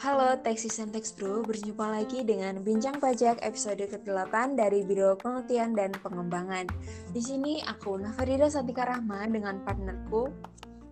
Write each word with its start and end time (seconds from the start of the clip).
Halo 0.00 0.32
Texas 0.40 0.80
and 0.80 0.96
Tex 0.96 1.12
Bro, 1.12 1.44
berjumpa 1.44 1.84
lagi 1.92 2.24
dengan 2.24 2.64
Bincang 2.64 2.96
Pajak 3.04 3.36
episode 3.44 3.84
ke-8 3.84 4.56
dari 4.56 4.80
Biro 4.80 5.12
Penelitian 5.12 5.76
dan 5.76 5.92
Pengembangan. 5.92 6.64
Di 7.12 7.20
sini 7.20 7.60
aku 7.60 8.00
Nafarida 8.00 8.48
Santika 8.48 8.88
Rahma 8.88 9.28
dengan 9.28 9.60
partnerku 9.60 10.32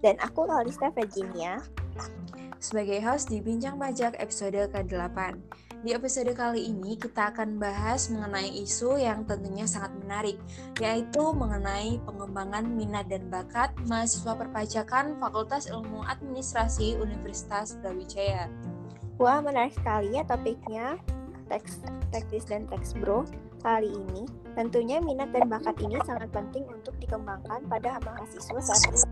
dan 0.04 0.20
aku 0.20 0.44
Kalista 0.44 0.92
Virginia 0.92 1.56
sebagai 2.60 3.00
host 3.00 3.32
di 3.32 3.40
Bincang 3.40 3.80
Pajak 3.80 4.20
episode 4.20 4.68
ke-8. 4.76 5.40
Di 5.88 5.96
episode 5.96 6.36
kali 6.36 6.68
ini 6.68 7.00
kita 7.00 7.32
akan 7.32 7.56
bahas 7.56 8.12
mengenai 8.12 8.60
isu 8.60 9.00
yang 9.00 9.24
tentunya 9.24 9.64
sangat 9.64 9.96
menarik, 10.04 10.36
yaitu 10.84 11.32
mengenai 11.32 11.96
pengembangan 12.04 12.68
minat 12.76 13.08
dan 13.08 13.24
bakat 13.32 13.72
mahasiswa 13.88 14.36
perpajakan 14.36 15.16
Fakultas 15.16 15.64
Ilmu 15.64 16.04
Administrasi 16.04 17.00
Universitas 17.00 17.72
Brawijaya. 17.80 18.52
Wah, 19.18 19.42
menarik 19.42 19.74
sekali 19.74 20.14
ya 20.14 20.22
topiknya. 20.22 20.94
Teks, 21.50 21.82
teknis 22.14 22.46
dan 22.46 22.70
teks 22.70 22.94
bro 22.94 23.26
kali 23.66 23.90
ini. 23.90 24.30
Tentunya 24.54 25.02
minat 25.02 25.34
dan 25.34 25.50
bakat 25.50 25.74
ini 25.82 25.98
sangat 26.06 26.30
penting 26.30 26.62
untuk 26.70 26.94
dikembangkan 27.02 27.66
pada 27.66 27.98
mahasiswa 28.06 28.58
saat 28.62 28.94
ini. 28.94 29.02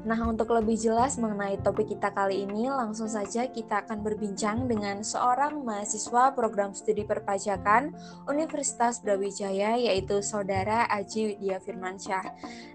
Nah, 0.00 0.16
untuk 0.24 0.56
lebih 0.56 0.80
jelas 0.80 1.20
mengenai 1.20 1.60
topik 1.60 1.92
kita 1.92 2.08
kali 2.16 2.48
ini, 2.48 2.72
langsung 2.72 3.04
saja 3.04 3.44
kita 3.52 3.84
akan 3.84 4.00
berbincang 4.00 4.64
dengan 4.64 5.04
seorang 5.04 5.60
mahasiswa 5.60 6.32
program 6.32 6.72
studi 6.72 7.04
perpajakan 7.04 7.92
Universitas 8.24 9.04
Brawijaya, 9.04 9.76
yaitu 9.76 10.24
Saudara 10.24 10.88
Aji 10.88 11.36
Widya 11.36 11.60
Firmansyah. 11.60 12.24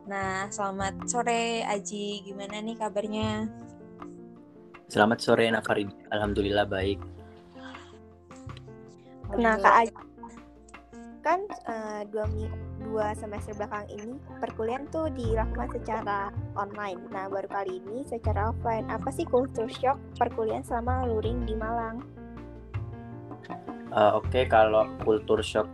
Nah, 0.06 0.54
selamat 0.54 1.10
sore 1.10 1.66
Aji, 1.66 2.22
gimana 2.30 2.62
nih 2.62 2.78
kabarnya? 2.78 3.50
Selamat 4.86 5.18
sore 5.18 5.50
Nafarid, 5.50 5.90
Alhamdulillah 6.14 6.70
baik. 6.70 7.02
Nah, 9.36 9.58
Kak 9.58 9.76
Aji, 9.82 10.06
kan 11.26 11.42
uh, 11.66 12.06
dua, 12.14 12.30
dua 12.86 13.18
semester 13.18 13.58
belakang 13.58 13.90
ini 13.90 14.14
perkuliahan 14.38 14.86
tuh 14.94 15.10
dilakukan 15.10 15.74
secara 15.74 16.30
online. 16.54 17.02
Nah 17.10 17.26
baru 17.26 17.50
kali 17.50 17.82
ini 17.82 18.06
secara 18.06 18.54
offline. 18.54 18.86
Apa 18.94 19.10
sih 19.10 19.26
culture 19.26 19.66
shock 19.66 19.98
perkuliahan 20.22 20.62
selama 20.62 21.10
luring 21.10 21.50
di 21.50 21.58
Malang? 21.58 22.06
Uh, 23.90 24.22
Oke 24.22 24.30
okay, 24.30 24.44
kalau 24.46 24.86
culture 25.02 25.42
shock 25.42 25.66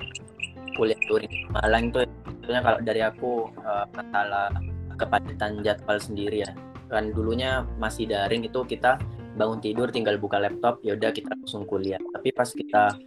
kuliah 0.79 0.97
luring 1.11 1.27
di 1.27 1.43
Malang 1.51 1.91
itu 1.91 1.99
sebetulnya 2.23 2.61
kalau 2.63 2.79
dari 2.79 3.01
aku 3.03 3.31
uh, 3.67 3.85
masalah 3.91 4.55
kepadatan 4.95 5.59
jadwal 5.67 5.99
sendiri 5.99 6.47
ya. 6.47 6.51
Kan 6.91 7.15
dulunya 7.15 7.63
masih 7.79 8.11
daring 8.11 8.43
itu 8.43 8.67
kita 8.67 8.99
bangun 9.39 9.63
tidur 9.63 9.87
tinggal 9.87 10.19
buka 10.19 10.43
laptop 10.43 10.83
ya 10.83 10.99
udah 10.99 11.15
kita 11.15 11.31
langsung 11.31 11.63
kuliah. 11.63 11.97
Tapi 12.11 12.35
pas 12.35 12.51
kita 12.51 12.99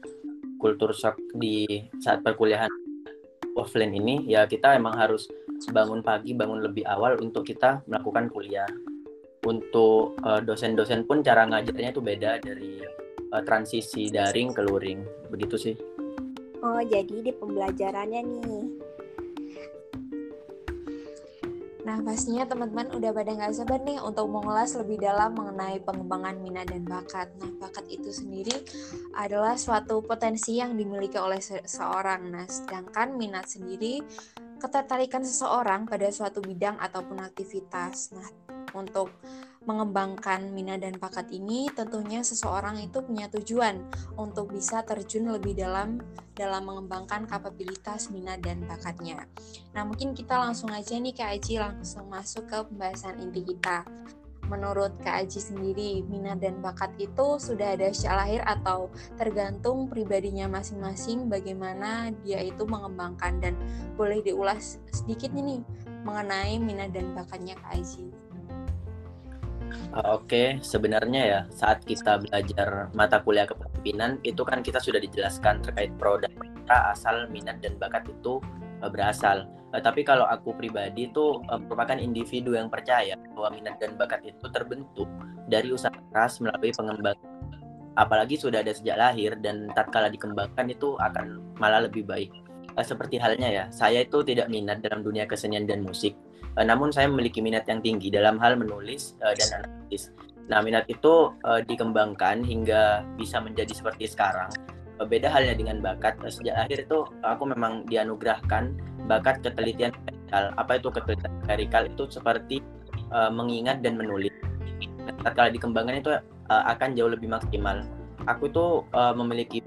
kultur 0.57 0.97
shock 0.97 1.21
di 1.37 1.69
saat 2.01 2.25
perkuliahan 2.25 2.73
offline 3.61 3.93
ini 3.93 4.25
ya 4.25 4.49
kita 4.49 4.73
emang 4.81 4.97
harus 4.97 5.29
bangun 5.69 6.01
pagi 6.01 6.33
bangun 6.33 6.65
lebih 6.65 6.89
awal 6.89 7.21
untuk 7.21 7.45
kita 7.45 7.85
melakukan 7.85 8.33
kuliah. 8.33 8.69
Untuk 9.45 10.17
uh, 10.25 10.41
dosen-dosen 10.41 11.05
pun 11.05 11.21
cara 11.21 11.45
ngajarnya 11.45 11.93
itu 11.93 12.01
beda 12.01 12.41
dari 12.41 12.81
uh, 13.29 13.43
transisi 13.45 14.09
daring 14.09 14.57
ke 14.57 14.65
luring. 14.65 15.05
Begitu 15.29 15.57
sih. 15.61 15.77
Oh 16.65 16.81
jadi 16.81 17.21
di 17.21 17.29
pembelajarannya 17.29 18.25
nih 18.25 18.84
Nah, 21.85 22.01
pastinya 22.01 22.49
teman-teman 22.49 22.97
udah 22.97 23.13
pada 23.13 23.31
nggak 23.37 23.53
sabar 23.53 23.77
nih 23.85 24.01
untuk 24.01 24.25
mengulas 24.33 24.73
lebih 24.73 25.05
dalam 25.05 25.37
mengenai 25.37 25.85
pengembangan 25.85 26.41
minat 26.41 26.73
dan 26.73 26.81
bakat. 26.89 27.29
Nah, 27.37 27.53
bakat 27.61 27.85
itu 27.93 28.09
sendiri 28.09 28.57
adalah 29.13 29.53
suatu 29.61 30.01
potensi 30.01 30.57
yang 30.57 30.81
dimiliki 30.81 31.21
oleh 31.21 31.45
seseorang. 31.45 32.33
Nah, 32.33 32.49
sedangkan 32.49 33.21
minat 33.21 33.53
sendiri 33.53 34.01
ketertarikan 34.57 35.21
seseorang 35.21 35.85
pada 35.85 36.09
suatu 36.09 36.41
bidang 36.41 36.81
ataupun 36.81 37.21
aktivitas. 37.21 38.17
Nah, 38.17 38.29
untuk 38.73 39.13
mengembangkan 39.65 40.53
minat 40.53 40.85
dan 40.85 40.97
bakat 41.01 41.29
ini 41.33 41.69
tentunya 41.73 42.21
seseorang 42.21 42.81
itu 42.81 43.01
punya 43.01 43.29
tujuan 43.33 43.81
untuk 44.21 44.53
bisa 44.53 44.85
terjun 44.85 45.33
lebih 45.33 45.57
dalam 45.57 46.01
dalam 46.37 46.69
mengembangkan 46.69 47.25
kapabilitas 47.25 48.13
minat 48.13 48.43
dan 48.45 48.61
bakatnya. 48.69 49.25
Nah, 49.73 49.87
mungkin 49.87 50.13
kita 50.13 50.37
langsung 50.37 50.69
aja 50.71 50.99
nih 50.99 51.15
Kak 51.15 51.31
Aji 51.41 51.63
langsung 51.63 52.11
masuk 52.11 52.51
ke 52.51 52.59
pembahasan 52.69 53.23
inti 53.23 53.41
kita. 53.47 53.87
Menurut 54.45 54.93
Kak 55.01 55.25
Aji 55.25 55.41
sendiri, 55.41 56.05
minat 56.05 56.37
dan 56.45 56.61
bakat 56.61 56.93
itu 57.01 57.41
sudah 57.41 57.81
ada 57.81 57.89
sejak 57.89 58.13
lahir 58.13 58.41
atau 58.45 58.93
tergantung 59.17 59.89
pribadinya 59.89 60.45
masing-masing 60.51 61.33
bagaimana 61.33 62.13
dia 62.21 62.45
itu 62.45 62.69
mengembangkan 62.69 63.41
dan 63.41 63.57
boleh 63.97 64.21
diulas 64.21 64.77
sedikit 64.93 65.33
nih 65.33 65.65
mengenai 66.05 66.61
minat 66.61 66.93
dan 66.93 67.17
bakatnya 67.17 67.57
Kak 67.57 67.73
Aji. 67.81 68.24
Uh, 69.93 70.17
Oke, 70.17 70.25
okay. 70.25 70.49
sebenarnya 70.65 71.23
ya 71.23 71.41
saat 71.53 71.85
kita 71.85 72.17
belajar 72.23 72.89
mata 72.97 73.21
kuliah 73.21 73.45
kepemimpinan 73.45 74.17
itu 74.25 74.41
kan 74.41 74.65
kita 74.65 74.81
sudah 74.81 75.03
dijelaskan 75.03 75.61
terkait 75.61 75.93
pro 76.01 76.17
dan 76.17 76.33
kontra 76.41 76.97
asal 76.97 77.29
minat 77.29 77.61
dan 77.61 77.77
bakat 77.77 78.09
itu 78.09 78.41
uh, 78.81 78.89
berasal. 78.89 79.45
Uh, 79.77 79.83
tapi 79.83 80.01
kalau 80.07 80.25
aku 80.25 80.57
pribadi 80.57 81.11
itu 81.11 81.43
merupakan 81.47 82.01
individu 82.01 82.57
yang 82.57 82.73
percaya 82.73 83.19
bahwa 83.37 83.61
minat 83.61 83.77
dan 83.77 83.99
bakat 84.01 84.25
itu 84.25 84.47
terbentuk 84.49 85.11
dari 85.53 85.69
usaha 85.69 85.93
keras 86.11 86.41
melalui 86.41 86.73
pengembangan. 86.73 87.29
Apalagi 87.95 88.41
sudah 88.41 88.65
ada 88.65 88.75
sejak 88.75 88.99
lahir 88.99 89.39
dan 89.39 89.71
tatkala 89.77 90.11
dikembangkan 90.11 90.67
itu 90.67 90.99
akan 90.99 91.39
malah 91.63 91.87
lebih 91.87 92.03
baik. 92.03 92.33
Seperti 92.75 93.23
halnya 93.23 93.47
ya, 93.47 93.65
saya 93.71 94.03
itu 94.03 94.27
tidak 94.27 94.51
minat 94.51 94.83
dalam 94.83 95.07
dunia 95.07 95.31
kesenian 95.31 95.63
dan 95.63 95.87
musik 95.87 96.19
Uh, 96.55 96.63
namun 96.67 96.95
saya 96.95 97.11
memiliki 97.11 97.43
minat 97.43 97.67
yang 97.67 97.83
tinggi 97.83 98.15
dalam 98.15 98.39
hal 98.39 98.55
menulis 98.55 99.19
uh, 99.27 99.35
dan 99.35 99.63
analisis. 99.63 100.15
Nah, 100.47 100.61
minat 100.61 100.85
itu 100.87 101.33
uh, 101.43 101.61
dikembangkan 101.65 102.45
hingga 102.45 103.03
bisa 103.17 103.41
menjadi 103.41 103.73
seperti 103.75 104.07
sekarang. 104.07 104.53
Uh, 105.01 105.07
beda 105.09 105.27
halnya 105.33 105.57
dengan 105.57 105.83
bakat. 105.83 106.15
Uh, 106.23 106.31
sejak 106.31 106.55
akhir 106.69 106.87
itu 106.87 107.03
aku 107.25 107.43
memang 107.49 107.89
dianugerahkan 107.91 108.77
bakat 109.11 109.43
ketelitian 109.43 109.91
klerikal. 110.05 110.45
Apa 110.61 110.79
itu 110.79 110.89
ketelitian 110.93 111.35
klerikal? 111.43 111.83
Itu 111.89 112.05
seperti 112.07 112.63
uh, 113.11 113.33
mengingat 113.33 113.83
dan 113.83 113.99
menulis. 113.99 114.31
Nah, 115.25 115.49
dikembangkan 115.49 116.01
itu 116.01 116.11
uh, 116.53 116.65
akan 116.71 116.95
jauh 116.95 117.11
lebih 117.11 117.33
maksimal. 117.33 117.83
Aku 118.25 118.49
tuh 118.49 118.87
uh, 118.97 119.13
memiliki 119.13 119.61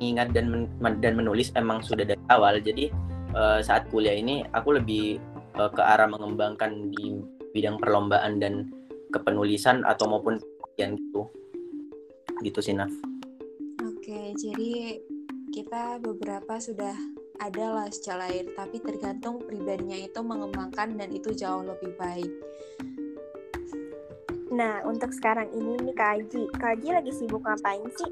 mengingat 0.00 0.34
dan 0.34 0.50
men 0.50 0.94
dan 0.98 1.14
menulis 1.14 1.54
emang 1.54 1.82
sudah 1.84 2.02
dari 2.02 2.22
awal. 2.30 2.58
Jadi 2.58 2.90
uh, 3.34 3.62
saat 3.62 3.86
kuliah 3.90 4.14
ini 4.18 4.42
aku 4.54 4.78
lebih 4.78 5.22
uh, 5.60 5.68
ke 5.68 5.82
arah 5.84 6.08
mengembangkan 6.08 6.88
di 6.88 7.20
bidang 7.52 7.76
perlombaan 7.76 8.40
dan 8.40 8.72
kepenulisan 9.12 9.84
atau 9.84 10.08
maupun 10.08 10.40
yang 10.80 10.96
gitu 10.96 11.28
gitu 12.40 12.64
sih 12.64 12.72
Naf. 12.72 12.88
Oke, 13.84 14.32
jadi 14.40 14.96
kita 15.52 16.00
beberapa 16.00 16.56
sudah 16.56 16.96
ada 17.40 17.66
lah 17.72 17.88
secara 17.92 18.28
lahir, 18.28 18.48
tapi 18.56 18.80
tergantung 18.80 19.40
pribadinya 19.44 19.96
itu 19.96 20.20
mengembangkan 20.24 20.96
dan 20.96 21.12
itu 21.12 21.36
jauh 21.36 21.64
lebih 21.64 21.92
baik. 22.00 22.32
Nah, 24.50 24.82
untuk 24.88 25.14
sekarang 25.14 25.48
ini 25.52 25.78
nih 25.84 25.94
Kak 25.94 26.10
Aji, 26.20 26.42
Kak 26.58 26.70
Aji 26.80 26.88
lagi 26.90 27.12
sibuk 27.12 27.44
ngapain 27.44 27.86
sih? 27.96 28.10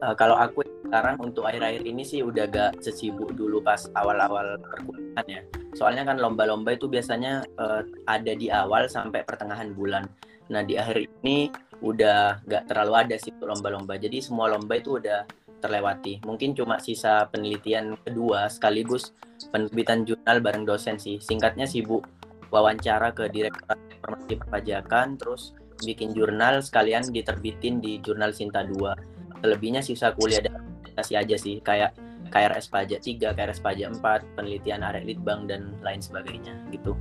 Uh, 0.00 0.14
kalau 0.16 0.36
aku 0.36 0.64
sekarang 0.90 1.22
untuk 1.22 1.46
akhir-akhir 1.46 1.86
ini 1.86 2.02
sih 2.02 2.18
udah 2.26 2.50
gak 2.50 2.82
sesibuk 2.82 3.30
dulu 3.38 3.62
pas 3.62 3.78
awal-awal 3.94 4.58
perkuliahan 4.58 5.26
ya. 5.30 5.40
Soalnya 5.78 6.02
kan 6.02 6.18
lomba-lomba 6.18 6.74
itu 6.74 6.90
biasanya 6.90 7.46
uh, 7.62 7.86
ada 8.10 8.34
di 8.34 8.50
awal 8.50 8.90
sampai 8.90 9.22
pertengahan 9.22 9.70
bulan. 9.70 10.10
Nah 10.50 10.66
di 10.66 10.74
akhir 10.74 11.06
ini 11.22 11.46
udah 11.78 12.42
gak 12.42 12.66
terlalu 12.66 13.06
ada 13.06 13.14
sih 13.22 13.30
lomba-lomba. 13.38 14.02
Jadi 14.02 14.18
semua 14.18 14.50
lomba 14.50 14.82
itu 14.82 14.98
udah 14.98 15.22
terlewati. 15.62 16.26
Mungkin 16.26 16.58
cuma 16.58 16.82
sisa 16.82 17.30
penelitian 17.30 17.94
kedua 18.02 18.50
sekaligus 18.50 19.14
penerbitan 19.54 20.02
jurnal 20.02 20.42
bareng 20.42 20.66
dosen 20.66 20.98
sih. 20.98 21.22
Singkatnya 21.22 21.70
sibuk 21.70 22.02
wawancara 22.50 23.14
ke 23.14 23.30
Direktorat 23.30 23.78
Informasi 23.94 24.34
Perpajakan, 24.42 25.14
terus 25.14 25.54
bikin 25.86 26.10
jurnal 26.18 26.58
sekalian 26.66 27.06
diterbitin 27.06 27.78
di 27.78 28.02
jurnal 28.02 28.34
Sinta 28.34 28.66
2. 28.66 29.38
Selebihnya 29.40 29.80
sisa 29.86 30.12
kuliah 30.12 30.42
dan 30.42 30.79
kasih 30.94 31.22
aja 31.22 31.36
sih 31.38 31.62
kayak 31.62 31.94
KRS 32.30 32.70
pajak 32.70 33.00
3, 33.02 33.34
KRS 33.34 33.58
pajak 33.58 33.90
4, 33.98 34.38
penelitian 34.38 34.86
area 34.86 35.02
litbang 35.02 35.50
dan 35.50 35.74
lain 35.82 35.98
sebagainya 35.98 36.54
gitu. 36.70 36.94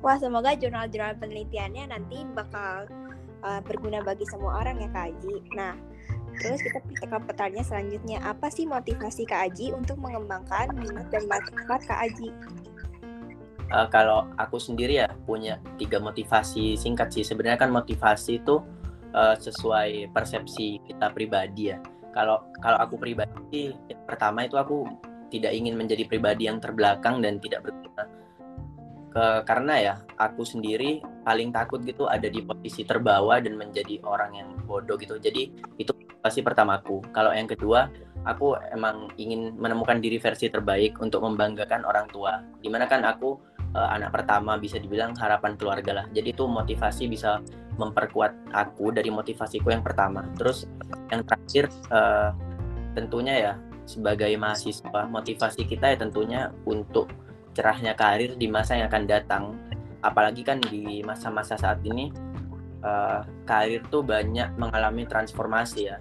Wah, 0.00 0.16
semoga 0.16 0.56
jurnal-jurnal 0.56 1.16
penelitiannya 1.20 1.92
nanti 1.92 2.24
bakal 2.32 2.88
uh, 3.44 3.60
berguna 3.64 4.00
bagi 4.04 4.24
semua 4.28 4.64
orang 4.64 4.80
ya 4.80 4.88
Kak 4.92 5.12
Aji. 5.12 5.34
Nah, 5.56 5.76
terus 6.40 6.60
kita 6.64 6.80
ke 6.80 7.18
pertanyaan 7.24 7.66
selanjutnya, 7.66 8.18
apa 8.24 8.48
sih 8.48 8.64
motivasi 8.64 9.28
Kak 9.28 9.52
Aji 9.52 9.76
untuk 9.76 10.00
mengembangkan 10.00 10.72
minat 10.76 11.08
dan 11.12 11.24
bakat 11.28 11.84
Kak 11.84 12.00
Aji? 12.08 12.32
Uh, 13.70 13.86
kalau 13.92 14.26
aku 14.40 14.58
sendiri 14.58 15.04
ya 15.04 15.08
punya 15.28 15.60
tiga 15.76 16.00
motivasi 16.00 16.80
singkat 16.80 17.12
sih. 17.12 17.24
Sebenarnya 17.24 17.60
kan 17.60 17.70
motivasi 17.70 18.40
itu 18.40 18.64
uh, 19.12 19.36
sesuai 19.36 20.10
persepsi 20.16 20.80
kita 20.88 21.12
pribadi 21.12 21.76
ya. 21.76 21.78
Kalau 22.10 22.42
kalau 22.58 22.78
aku 22.80 22.98
pribadi 22.98 23.74
pertama 24.06 24.44
itu 24.46 24.58
aku 24.58 24.86
tidak 25.30 25.54
ingin 25.54 25.78
menjadi 25.78 26.04
pribadi 26.10 26.50
yang 26.50 26.58
terbelakang 26.58 27.22
dan 27.22 27.38
tidak 27.38 27.64
berguna. 27.64 28.04
Ke, 29.10 29.42
karena 29.42 29.74
ya 29.74 29.94
aku 30.22 30.46
sendiri 30.46 31.02
paling 31.26 31.50
takut 31.50 31.82
gitu 31.82 32.06
ada 32.06 32.30
di 32.30 32.46
posisi 32.46 32.86
terbawa 32.86 33.42
dan 33.42 33.58
menjadi 33.58 33.98
orang 34.06 34.30
yang 34.38 34.48
bodoh 34.66 34.94
gitu. 34.98 35.18
Jadi 35.18 35.50
itu 35.78 35.90
pasti 36.22 36.42
pertamaku. 36.46 37.02
Kalau 37.10 37.34
yang 37.34 37.50
kedua, 37.50 37.90
aku 38.22 38.54
emang 38.70 39.10
ingin 39.18 39.58
menemukan 39.58 39.98
diri 39.98 40.22
versi 40.22 40.46
terbaik 40.46 40.98
untuk 41.02 41.26
membanggakan 41.26 41.82
orang 41.82 42.06
tua. 42.12 42.38
Di 42.62 42.70
mana 42.70 42.86
kan 42.86 43.02
aku 43.02 43.34
uh, 43.74 43.88
anak 43.90 44.14
pertama 44.14 44.60
bisa 44.60 44.78
dibilang 44.78 45.16
harapan 45.16 45.58
keluarga 45.58 46.02
lah. 46.02 46.06
Jadi 46.14 46.30
itu 46.30 46.44
motivasi 46.46 47.10
bisa 47.10 47.42
memperkuat 47.76 48.54
aku 48.54 48.90
dari 48.90 49.12
motivasiku 49.12 49.70
yang 49.70 49.84
pertama. 49.84 50.26
Terus 50.38 50.66
yang 51.10 51.22
terakhir 51.26 51.70
uh, 51.90 52.34
tentunya 52.94 53.34
ya 53.36 53.52
sebagai 53.86 54.30
mahasiswa 54.38 55.10
motivasi 55.10 55.66
kita 55.66 55.94
ya 55.94 55.96
tentunya 55.98 56.40
untuk 56.66 57.10
cerahnya 57.54 57.98
karir 57.98 58.38
di 58.38 58.46
masa 58.46 58.78
yang 58.78 58.86
akan 58.90 59.04
datang. 59.06 59.44
Apalagi 60.00 60.46
kan 60.46 60.62
di 60.62 61.04
masa-masa 61.04 61.58
saat 61.60 61.82
ini 61.84 62.08
uh, 62.86 63.20
karir 63.44 63.84
tuh 63.90 64.06
banyak 64.06 64.54
mengalami 64.56 65.04
transformasi 65.04 65.80
ya. 65.90 65.98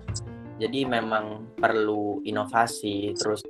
Jadi 0.60 0.84
memang 0.84 1.56
perlu 1.56 2.20
inovasi 2.28 3.16
terus 3.16 3.44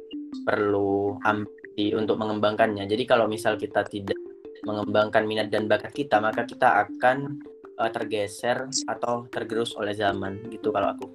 perlu 0.45 1.17
ambisi 1.25 1.93
untuk 1.97 2.21
mengembangkannya. 2.21 2.85
Jadi 2.85 3.03
kalau 3.09 3.25
misal 3.25 3.57
kita 3.57 3.81
tidak 3.85 4.17
mengembangkan 4.63 5.25
minat 5.25 5.47
dan 5.49 5.65
bakat 5.65 5.93
kita, 5.95 6.21
maka 6.21 6.45
kita 6.45 6.85
akan 6.85 7.41
uh, 7.79 7.89
tergeser 7.89 8.67
atau 8.85 9.25
tergerus 9.31 9.73
oleh 9.79 9.95
zaman 9.95 10.43
gitu 10.51 10.69
kalau 10.69 10.91
aku. 10.93 11.07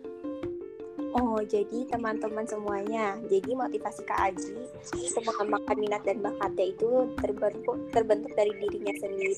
Oh, 1.15 1.39
jadi 1.47 1.87
teman-teman 1.87 2.43
semuanya, 2.43 3.15
jadi 3.31 3.55
motivasi 3.55 4.03
Kak 4.03 4.35
Aji 4.35 4.67
untuk 4.99 5.23
mengembangkan 5.23 5.79
minat 5.79 6.03
dan 6.03 6.19
bakatnya 6.19 6.75
itu 6.75 7.07
terbentuk, 7.23 7.79
terbentuk 7.95 8.35
dari 8.35 8.51
dirinya 8.59 8.91
sendiri 8.99 9.31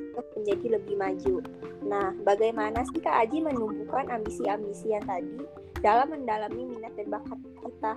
untuk 0.00 0.26
menjadi 0.32 0.66
lebih 0.80 0.96
maju. 0.96 1.34
Nah, 1.84 2.16
bagaimana 2.24 2.88
sih 2.88 3.04
Kak 3.04 3.28
Aji 3.28 3.44
menumbuhkan 3.44 4.08
ambisi-ambisi 4.16 4.96
yang 4.96 5.04
tadi 5.04 5.44
dalam 5.84 6.08
mendalami 6.08 6.64
minat 6.64 6.96
dan 6.96 7.20
bakat 7.20 7.36
kita? 7.60 7.92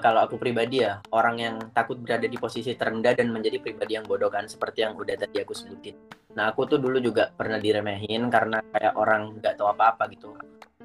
kalau 0.00 0.24
aku 0.24 0.40
pribadi 0.40 0.80
ya 0.80 1.04
orang 1.12 1.36
yang 1.36 1.56
takut 1.76 2.00
berada 2.00 2.24
di 2.24 2.40
posisi 2.40 2.72
terendah 2.72 3.12
dan 3.12 3.28
menjadi 3.28 3.60
pribadi 3.60 4.00
yang 4.00 4.08
bodoh 4.08 4.32
kan 4.32 4.48
seperti 4.48 4.88
yang 4.88 4.96
udah 4.96 5.16
tadi 5.20 5.44
aku 5.44 5.52
sebutin. 5.52 5.92
Nah 6.32 6.52
aku 6.52 6.64
tuh 6.64 6.78
dulu 6.80 6.98
juga 6.98 7.28
pernah 7.32 7.60
diremehin 7.60 8.28
karena 8.32 8.64
kayak 8.72 8.94
orang 8.96 9.36
nggak 9.40 9.54
tahu 9.60 9.68
apa-apa 9.72 10.08
gitu. 10.12 10.32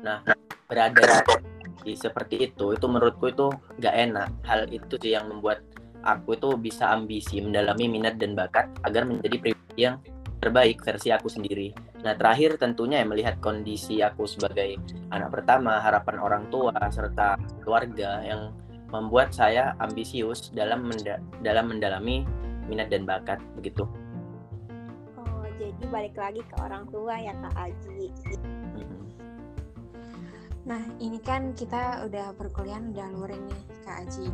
Nah 0.04 0.24
berada 0.68 1.24
di 1.84 1.96
seperti 1.96 2.52
itu 2.52 2.76
itu 2.76 2.86
menurutku 2.86 3.32
itu 3.32 3.48
nggak 3.80 3.96
enak. 3.96 4.30
Hal 4.44 4.68
itu 4.68 5.00
sih 5.00 5.16
yang 5.16 5.32
membuat 5.32 5.64
aku 6.04 6.36
itu 6.36 6.50
bisa 6.60 6.92
ambisi 6.92 7.40
mendalami 7.40 7.88
minat 7.88 8.20
dan 8.20 8.36
bakat 8.36 8.68
agar 8.84 9.08
menjadi 9.08 9.38
pribadi 9.40 9.80
yang 9.80 9.96
terbaik 10.38 10.84
versi 10.86 11.10
aku 11.10 11.32
sendiri. 11.32 11.74
Nah 12.06 12.14
terakhir 12.14 12.62
tentunya 12.62 13.02
ya 13.02 13.08
melihat 13.10 13.36
kondisi 13.42 14.06
aku 14.06 14.30
sebagai 14.30 14.78
anak 15.10 15.34
pertama, 15.34 15.82
harapan 15.82 16.22
orang 16.22 16.44
tua 16.54 16.76
serta 16.94 17.40
keluarga 17.64 18.22
yang 18.22 18.54
membuat 18.94 19.36
saya 19.36 19.76
ambisius 19.84 20.54
dalam 20.56 20.88
menda 20.88 21.20
dalam 21.44 21.68
mendalami 21.68 22.24
minat 22.70 22.88
dan 22.88 23.04
bakat 23.04 23.42
begitu. 23.58 23.84
Jadi 25.78 25.94
balik 25.94 26.16
lagi 26.18 26.42
ke 26.42 26.56
orang 26.58 26.90
tua 26.90 27.22
ya 27.22 27.38
Kak 27.38 27.54
Aji. 27.54 28.10
Mm-hmm. 28.10 29.02
Nah, 30.68 30.84
ini 30.98 31.22
kan 31.22 31.54
kita 31.54 32.04
udah 32.10 32.34
perkuliahan 32.34 32.92
udah 32.92 33.08
luring 33.14 33.46
nih 33.46 33.64
Kak 33.86 34.10
Aji. 34.10 34.28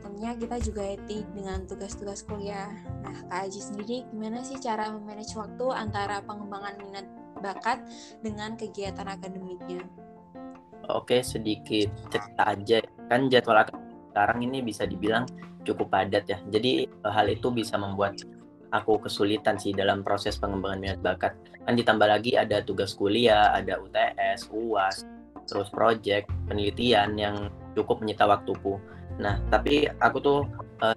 Tentunya 0.00 0.32
kita 0.34 0.56
juga 0.64 0.82
etik 0.82 1.28
dengan 1.36 1.68
tugas-tugas 1.68 2.24
kuliah. 2.24 2.72
Nah, 3.04 3.12
Kak 3.28 3.52
Aji 3.52 3.60
sendiri 3.60 4.08
gimana 4.08 4.40
sih 4.40 4.56
cara 4.56 4.88
memanage 4.88 5.36
waktu 5.36 5.68
antara 5.68 6.24
pengembangan 6.24 6.74
minat 6.80 7.06
bakat 7.44 7.84
dengan 8.24 8.56
kegiatan 8.56 9.04
akademiknya? 9.04 9.84
Oke, 10.88 11.20
sedikit 11.20 11.92
cerita 12.08 12.56
aja. 12.56 12.80
Kan 13.12 13.28
jadwal 13.28 13.62
sekarang 14.10 14.42
ini 14.42 14.64
bisa 14.64 14.88
dibilang 14.88 15.28
cukup 15.62 15.92
padat 15.92 16.24
ya. 16.26 16.40
Jadi 16.50 16.88
hal 17.04 17.30
itu 17.30 17.52
bisa 17.52 17.78
membuat 17.78 18.18
aku 18.70 19.02
kesulitan 19.06 19.58
sih 19.58 19.74
dalam 19.74 20.06
proses 20.06 20.38
pengembangan 20.38 20.80
minat 20.80 21.00
bakat. 21.02 21.32
Kan 21.66 21.74
ditambah 21.76 22.06
lagi 22.06 22.38
ada 22.38 22.62
tugas 22.62 22.94
kuliah, 22.94 23.52
ada 23.54 23.78
UTS, 23.82 24.50
UAS, 24.50 25.04
terus 25.46 25.68
project, 25.70 26.30
penelitian 26.46 27.18
yang 27.18 27.36
cukup 27.74 28.02
menyita 28.02 28.26
waktuku. 28.26 28.78
Nah, 29.18 29.42
tapi 29.50 29.90
aku 30.00 30.18
tuh 30.22 30.40
uh, 30.80 30.94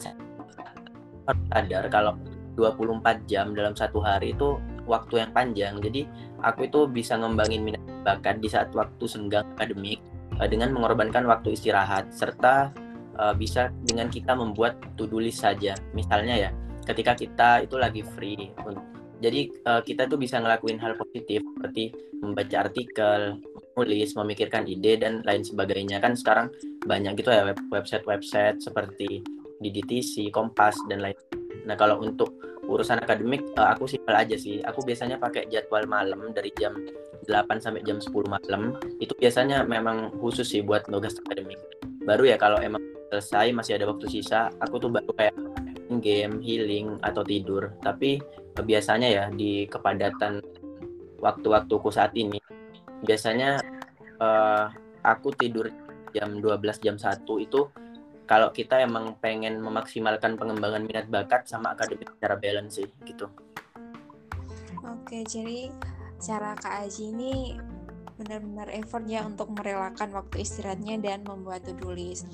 sadar 1.51 1.89
kalau 1.89 2.15
24 2.53 3.25
jam 3.25 3.57
dalam 3.57 3.73
satu 3.73 3.99
hari 3.99 4.37
itu 4.37 4.61
waktu 4.85 5.25
yang 5.25 5.31
panjang. 5.33 5.73
Jadi 5.81 6.05
aku 6.45 6.69
itu 6.69 6.85
bisa 6.85 7.17
ngembangin 7.17 7.65
minat 7.65 7.83
bakat 8.05 8.39
di 8.39 8.47
saat 8.47 8.69
waktu 8.77 9.03
senggang 9.09 9.45
akademik 9.57 9.99
uh, 10.37 10.47
dengan 10.47 10.71
mengorbankan 10.71 11.25
waktu 11.25 11.57
istirahat 11.57 12.13
serta 12.13 12.69
uh, 13.17 13.33
bisa 13.33 13.73
dengan 13.83 14.07
kita 14.13 14.37
membuat 14.37 14.77
to-do 14.95 15.17
list 15.17 15.41
saja. 15.41 15.73
Misalnya 15.97 16.49
ya, 16.49 16.51
ketika 16.83 17.13
kita 17.15 17.49
itu 17.63 17.75
lagi 17.79 18.01
free. 18.15 18.51
Jadi 19.23 19.47
uh, 19.63 19.79
kita 19.79 20.11
tuh 20.11 20.19
bisa 20.19 20.43
ngelakuin 20.43 20.75
hal 20.83 20.99
positif 20.99 21.39
seperti 21.55 21.95
membaca 22.19 22.67
artikel, 22.67 23.39
menulis, 23.79 24.11
memikirkan 24.19 24.67
ide 24.67 24.99
dan 24.99 25.23
lain 25.23 25.47
sebagainya. 25.47 26.03
Kan 26.03 26.19
sekarang 26.19 26.51
banyak 26.83 27.23
gitu 27.23 27.31
ya 27.31 27.55
website-website 27.71 28.59
seperti 28.59 29.23
DDTC, 29.63 30.27
Kompas 30.35 30.75
dan 30.91 30.99
lain. 30.99 31.15
Nah, 31.63 31.79
kalau 31.79 32.03
untuk 32.03 32.35
urusan 32.67 32.99
akademik 32.99 33.43
uh, 33.59 33.75
aku 33.75 33.87
simpel 33.87 34.15
aja 34.15 34.35
sih. 34.35 34.59
Aku 34.63 34.83
biasanya 34.83 35.19
pakai 35.19 35.47
jadwal 35.51 35.87
malam 35.87 36.31
dari 36.31 36.51
jam 36.59 36.75
8 37.27 37.63
sampai 37.63 37.83
jam 37.83 37.99
10 37.99 38.11
malam. 38.27 38.75
Itu 38.99 39.15
biasanya 39.15 39.63
memang 39.67 40.15
khusus 40.19 40.47
sih 40.47 40.63
buat 40.63 40.87
tugas 40.87 41.15
akademik. 41.27 41.59
Baru 42.03 42.27
ya 42.27 42.35
kalau 42.35 42.59
emang 42.59 42.83
selesai 43.11 43.53
masih 43.53 43.77
ada 43.77 43.85
waktu 43.87 44.09
sisa 44.09 44.49
aku 44.57 44.81
tuh 44.81 44.89
baru 44.89 45.11
kayak 45.13 45.35
game 45.99 46.39
healing 46.41 46.97
atau 47.01 47.21
tidur 47.25 47.73
tapi 47.81 48.21
biasanya 48.53 49.09
ya 49.09 49.25
di 49.33 49.65
kepadatan 49.65 50.41
waktu-waktuku 51.19 51.89
saat 51.89 52.13
ini 52.13 52.37
biasanya 53.03 53.59
uh, 54.21 54.69
aku 55.03 55.35
tidur 55.35 55.67
jam 56.13 56.37
12 56.39 56.85
jam 56.85 56.95
1 56.95 57.25
itu 57.41 57.67
kalau 58.23 58.49
kita 58.55 58.79
emang 58.79 59.19
pengen 59.19 59.59
memaksimalkan 59.59 60.39
pengembangan 60.39 60.87
minat 60.87 61.11
bakat 61.11 61.43
sama 61.43 61.75
akademik 61.75 62.07
secara 62.15 62.39
balance 62.39 62.79
sih 62.79 62.87
gitu. 63.03 63.27
Oke, 64.79 65.27
jadi 65.27 65.67
cara 66.23 66.55
Kak 66.55 66.87
Aji 66.87 67.11
ini 67.11 67.59
benar-benar 68.17 68.69
effort 68.73 69.03
ya 69.09 69.25
untuk 69.25 69.49
merelakan 69.53 70.13
waktu 70.13 70.45
istirahatnya 70.45 71.01
dan 71.01 71.25
membuat 71.25 71.65
to-do 71.65 71.89
list. 71.93 72.29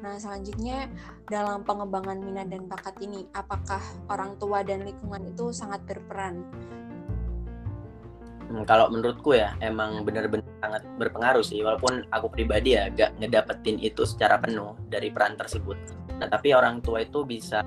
Nah, 0.00 0.14
selanjutnya 0.20 0.86
dalam 1.26 1.66
pengembangan 1.66 2.20
minat 2.22 2.48
dan 2.50 2.70
bakat 2.70 2.94
ini, 3.02 3.26
apakah 3.34 3.82
orang 4.12 4.38
tua 4.38 4.62
dan 4.62 4.86
lingkungan 4.86 5.26
itu 5.34 5.50
sangat 5.50 5.82
berperan? 5.88 6.44
Hmm, 8.44 8.62
kalau 8.68 8.92
menurutku 8.92 9.34
ya, 9.34 9.56
emang 9.58 10.04
benar-benar 10.06 10.46
sangat 10.62 10.82
berpengaruh 11.00 11.42
sih. 11.42 11.64
Walaupun 11.64 12.06
aku 12.12 12.30
pribadi 12.30 12.76
ya 12.78 12.92
gak 12.92 13.18
ngedapetin 13.18 13.80
itu 13.82 14.06
secara 14.06 14.38
penuh 14.38 14.78
dari 14.86 15.10
peran 15.10 15.34
tersebut. 15.34 15.74
Nah, 16.20 16.30
tapi 16.30 16.54
orang 16.54 16.78
tua 16.78 17.02
itu 17.02 17.26
bisa 17.26 17.64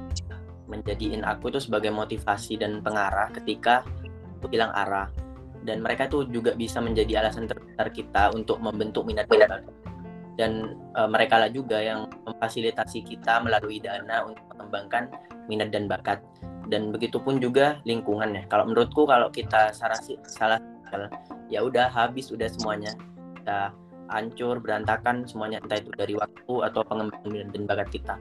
menjadiin 0.68 1.24
aku 1.24 1.52
itu 1.52 1.60
sebagai 1.64 1.92
motivasi 1.92 2.60
dan 2.60 2.84
pengarah 2.84 3.32
ketika 3.32 3.88
aku 4.38 4.52
bilang 4.52 4.70
arah 4.76 5.08
dan 5.66 5.82
mereka 5.82 6.06
tuh 6.12 6.28
juga 6.30 6.54
bisa 6.54 6.78
menjadi 6.84 7.26
alasan 7.26 7.50
terbesar 7.50 7.90
kita 7.90 8.36
untuk 8.36 8.62
membentuk 8.62 9.08
minat 9.08 9.26
bakat 9.26 9.64
dan 10.38 10.78
e, 10.94 11.02
mereka 11.10 11.42
lah 11.42 11.50
juga 11.50 11.82
yang 11.82 12.06
memfasilitasi 12.30 13.04
kita 13.04 13.42
melalui 13.42 13.82
dana 13.82 14.24
untuk 14.24 14.46
mengembangkan 14.54 15.10
minat 15.50 15.74
dan 15.74 15.90
bakat. 15.90 16.22
Dan 16.70 16.94
begitupun 16.94 17.42
juga 17.42 17.82
lingkungan 17.84 18.38
ya 18.38 18.44
kalau 18.46 18.70
menurutku 18.70 19.10
kalau 19.10 19.34
kita 19.34 19.74
salah 19.74 19.98
salah 20.30 20.60
ya 21.50 21.66
udah 21.66 21.90
habis 21.90 22.30
udah 22.30 22.48
semuanya. 22.54 22.94
Kita 23.42 23.74
hancur 24.08 24.64
berantakan 24.64 25.28
semuanya 25.28 25.60
entah 25.60 25.82
itu 25.82 25.92
dari 25.98 26.16
waktu 26.16 26.54
atau 26.64 26.82
pengembangan 26.86 27.28
minat 27.28 27.50
dan 27.52 27.64
bakat 27.66 27.90
kita. 27.92 28.16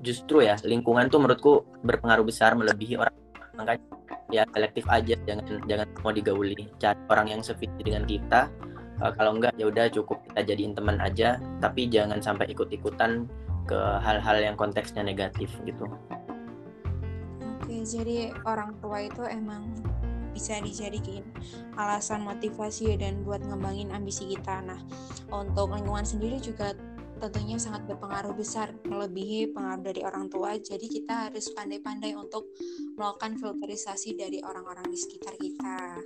Justru 0.00 0.40
ya 0.40 0.56
lingkungan 0.64 1.12
tuh 1.12 1.20
menurutku 1.20 1.68
berpengaruh 1.84 2.24
besar 2.24 2.56
melebihi 2.56 2.96
orang 2.96 3.12
makanya 3.56 3.82
ya 4.30 4.42
selektif 4.52 4.84
aja. 4.88 5.14
Jangan 5.24 5.44
jangan 5.66 5.86
mau 6.04 6.12
digauli 6.12 6.68
cari 6.78 7.00
orang 7.10 7.26
yang 7.32 7.40
sevisi 7.42 7.80
dengan 7.82 8.04
kita. 8.04 8.52
Uh, 8.96 9.12
kalau 9.12 9.36
enggak 9.36 9.52
ya 9.60 9.68
udah 9.68 9.92
cukup 9.92 10.20
kita 10.30 10.40
jadiin 10.54 10.72
teman 10.72 10.96
aja. 11.02 11.40
Tapi 11.60 11.88
jangan 11.88 12.20
sampai 12.20 12.48
ikut-ikutan 12.52 13.28
ke 13.66 13.80
hal-hal 14.00 14.36
yang 14.38 14.54
konteksnya 14.54 15.02
negatif 15.02 15.50
gitu. 15.66 15.90
Oke 17.58 17.82
jadi 17.82 18.30
orang 18.46 18.78
tua 18.78 19.02
itu 19.02 19.26
emang 19.26 19.74
bisa 20.36 20.60
dijadikan 20.60 21.24
alasan 21.80 22.20
motivasi 22.28 22.92
dan 23.00 23.24
buat 23.24 23.40
ngembangin 23.40 23.88
ambisi 23.88 24.36
kita. 24.36 24.60
Nah, 24.60 24.76
untuk 25.32 25.72
lingkungan 25.72 26.04
sendiri 26.04 26.36
juga 26.44 26.76
tentunya 27.16 27.56
sangat 27.56 27.88
berpengaruh 27.88 28.36
besar 28.36 28.76
melebihi 28.84 29.56
pengaruh 29.56 29.82
dari 29.82 30.00
orang 30.04 30.28
tua. 30.28 30.56
Jadi 30.60 30.86
kita 30.86 31.28
harus 31.28 31.48
pandai-pandai 31.52 32.12
untuk 32.12 32.52
melakukan 32.96 33.40
filterisasi 33.40 34.16
dari 34.16 34.38
orang-orang 34.44 34.86
di 34.92 34.98
sekitar 35.00 35.34
kita. 35.40 36.00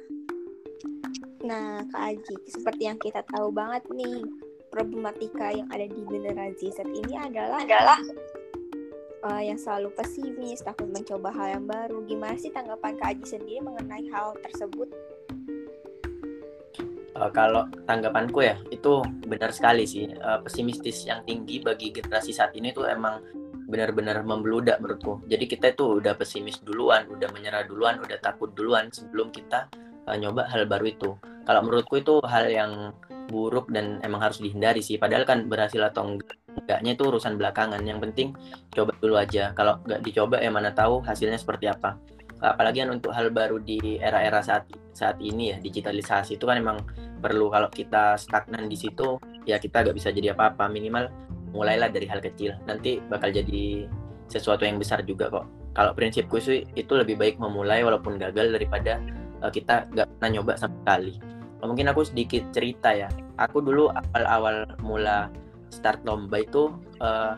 Nah, 1.44 1.82
Kak 1.88 2.02
Aji, 2.14 2.34
seperti 2.46 2.82
yang 2.86 2.98
kita 3.00 3.24
tahu 3.26 3.50
banget 3.50 3.82
nih, 3.90 4.22
problematika 4.70 5.50
yang 5.50 5.66
ada 5.72 5.88
di 5.88 6.02
generasi 6.06 6.70
Z 6.70 6.86
ini 6.86 7.18
adalah 7.18 7.64
adalah 7.64 7.98
uh, 9.26 9.42
yang 9.42 9.58
selalu 9.58 9.90
pesimis, 9.98 10.62
takut 10.62 10.86
mencoba 10.86 11.34
hal 11.34 11.58
yang 11.60 11.66
baru. 11.66 12.06
Gimana 12.06 12.36
sih 12.38 12.54
tanggapan 12.54 12.94
Kak 13.00 13.08
Aji 13.18 13.24
sendiri 13.26 13.60
mengenai 13.64 14.06
hal 14.14 14.36
tersebut? 14.40 14.88
Uh, 17.20 17.28
kalau 17.28 17.68
tanggapanku 17.84 18.40
ya 18.40 18.56
itu 18.72 19.04
benar 19.28 19.52
sekali 19.52 19.84
sih 19.84 20.08
uh, 20.08 20.40
pesimistis 20.40 21.04
yang 21.04 21.20
tinggi 21.28 21.60
bagi 21.60 21.92
generasi 21.92 22.32
saat 22.32 22.56
ini 22.56 22.72
tuh 22.72 22.88
emang 22.88 23.20
benar-benar 23.68 24.24
membeludak 24.24 24.80
menurutku. 24.80 25.20
Jadi 25.28 25.44
kita 25.44 25.76
itu 25.76 26.00
udah 26.00 26.16
pesimis 26.16 26.64
duluan, 26.64 27.04
udah 27.12 27.28
menyerah 27.30 27.68
duluan, 27.68 28.00
udah 28.00 28.18
takut 28.24 28.56
duluan 28.56 28.88
sebelum 28.88 29.28
kita 29.28 29.68
uh, 30.08 30.16
nyoba 30.16 30.48
hal 30.48 30.64
baru 30.64 30.88
itu. 30.88 31.10
Kalau 31.44 31.60
menurutku 31.60 32.00
itu 32.00 32.24
hal 32.24 32.48
yang 32.48 32.96
buruk 33.28 33.68
dan 33.68 34.00
emang 34.00 34.24
harus 34.24 34.40
dihindari 34.40 34.80
sih. 34.80 34.96
Padahal 34.96 35.28
kan 35.28 35.44
berhasil 35.46 35.78
atau 35.78 36.16
enggaknya 36.56 36.96
itu 36.96 37.04
urusan 37.04 37.36
belakangan. 37.36 37.84
Yang 37.84 38.10
penting 38.10 38.28
coba 38.72 38.96
dulu 38.96 39.14
aja. 39.20 39.52
Kalau 39.54 39.78
nggak 39.86 40.00
dicoba 40.02 40.40
ya 40.42 40.50
mana 40.50 40.72
tahu 40.72 41.04
hasilnya 41.04 41.38
seperti 41.38 41.70
apa. 41.70 41.94
Apalagi 42.40 42.80
kan 42.80 42.90
untuk 42.96 43.12
hal 43.12 43.28
baru 43.28 43.60
di 43.60 44.00
era-era 44.00 44.40
saat 44.40 44.64
saat 44.96 45.20
ini 45.20 45.52
ya 45.52 45.56
digitalisasi 45.60 46.40
itu 46.40 46.44
kan 46.48 46.56
emang 46.56 46.80
perlu. 47.20 47.52
Kalau 47.52 47.68
kita 47.68 48.16
stagnan 48.16 48.66
di 48.66 48.76
situ 48.80 49.20
ya 49.44 49.60
kita 49.60 49.84
nggak 49.84 49.96
bisa 49.96 50.08
jadi 50.08 50.32
apa-apa. 50.32 50.72
Minimal 50.72 51.12
mulailah 51.52 51.92
dari 51.92 52.08
hal 52.08 52.24
kecil. 52.24 52.56
Nanti 52.64 52.98
bakal 53.12 53.30
jadi 53.30 53.84
sesuatu 54.32 54.64
yang 54.64 54.80
besar 54.80 55.04
juga 55.04 55.28
kok. 55.28 55.46
Kalau 55.76 55.92
prinsipku 55.94 56.40
sih 56.40 56.64
itu 56.74 56.92
lebih 56.96 57.20
baik 57.20 57.36
memulai 57.36 57.84
walaupun 57.84 58.16
gagal 58.18 58.50
daripada 58.56 58.98
uh, 59.44 59.52
kita 59.52 59.86
nggak 59.92 60.08
pernah 60.16 60.30
nyoba 60.40 60.52
sama 60.56 60.74
sekali. 60.82 61.14
Mungkin 61.60 61.92
aku 61.92 62.08
sedikit 62.08 62.42
cerita 62.56 62.90
ya. 62.96 63.08
Aku 63.36 63.60
dulu 63.60 63.92
awal-awal 63.92 64.64
mula 64.80 65.28
start 65.70 66.02
lomba 66.08 66.42
itu 66.42 66.72
uh, 66.98 67.36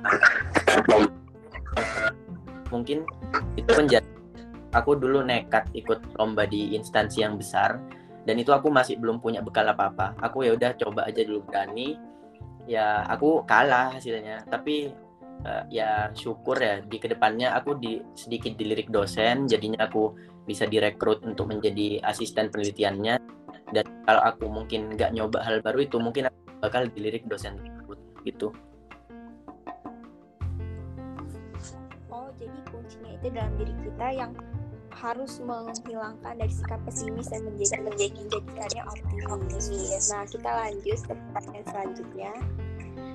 mungkin 2.73 3.05
itu 3.61 3.69
penjara 3.69 4.07
aku 4.73 4.97
dulu 4.97 5.21
nekat 5.25 5.69
ikut 5.77 6.17
lomba 6.17 6.49
di 6.49 6.73
instansi 6.75 7.23
yang 7.23 7.37
besar 7.37 7.79
dan 8.23 8.39
itu 8.39 8.55
aku 8.55 8.71
masih 8.71 8.99
belum 9.03 9.19
punya 9.19 9.43
bekal 9.43 9.67
apa-apa. 9.67 10.15
Aku 10.23 10.47
ya 10.47 10.55
udah 10.55 10.79
coba 10.79 11.11
aja 11.11 11.27
dulu 11.27 11.43
berani. 11.43 11.99
Ya 12.71 13.03
aku 13.11 13.43
kalah 13.43 13.99
hasilnya. 13.99 14.47
Tapi 14.47 14.95
uh, 15.43 15.67
ya 15.67 16.15
syukur 16.15 16.55
ya 16.63 16.79
di 16.87 17.03
ke 17.03 17.11
depannya 17.11 17.51
aku 17.51 17.75
di 17.75 17.99
sedikit 18.15 18.55
dilirik 18.55 18.95
dosen 18.95 19.51
jadinya 19.51 19.91
aku 19.91 20.15
bisa 20.47 20.67
direkrut 20.67 21.23
untuk 21.27 21.51
menjadi 21.51 21.99
asisten 22.07 22.47
penelitiannya. 22.55 23.19
Dan 23.75 23.85
kalau 24.07 24.23
aku 24.23 24.47
mungkin 24.47 24.95
nggak 24.95 25.11
nyoba 25.19 25.43
hal 25.43 25.59
baru 25.59 25.83
itu 25.83 25.99
mungkin 25.99 26.31
aku 26.31 26.39
bakal 26.63 26.87
dilirik 26.95 27.27
dosen 27.27 27.59
tersebut 27.59 27.99
gitu. 28.23 28.49
Oh 32.07 32.31
jadi 32.39 32.59
kuncinya 32.71 33.11
itu 33.19 33.27
dalam 33.35 33.53
diri 33.59 33.75
kita 33.83 34.07
yang 34.15 34.31
harus 34.95 35.41
menghilangkan 35.43 36.37
dari 36.37 36.53
sikap 36.53 36.81
pesimis 36.85 37.33
dan 37.33 37.43
menjadi 37.49 37.81
menjadi 37.83 38.21
menjadikannya 38.23 38.83
optimis. 39.31 40.07
Nah, 40.13 40.25
kita 40.29 40.51
lanjut 40.51 40.99
ke 41.09 41.13
pertanyaan 41.33 41.67
selanjutnya. 41.67 42.33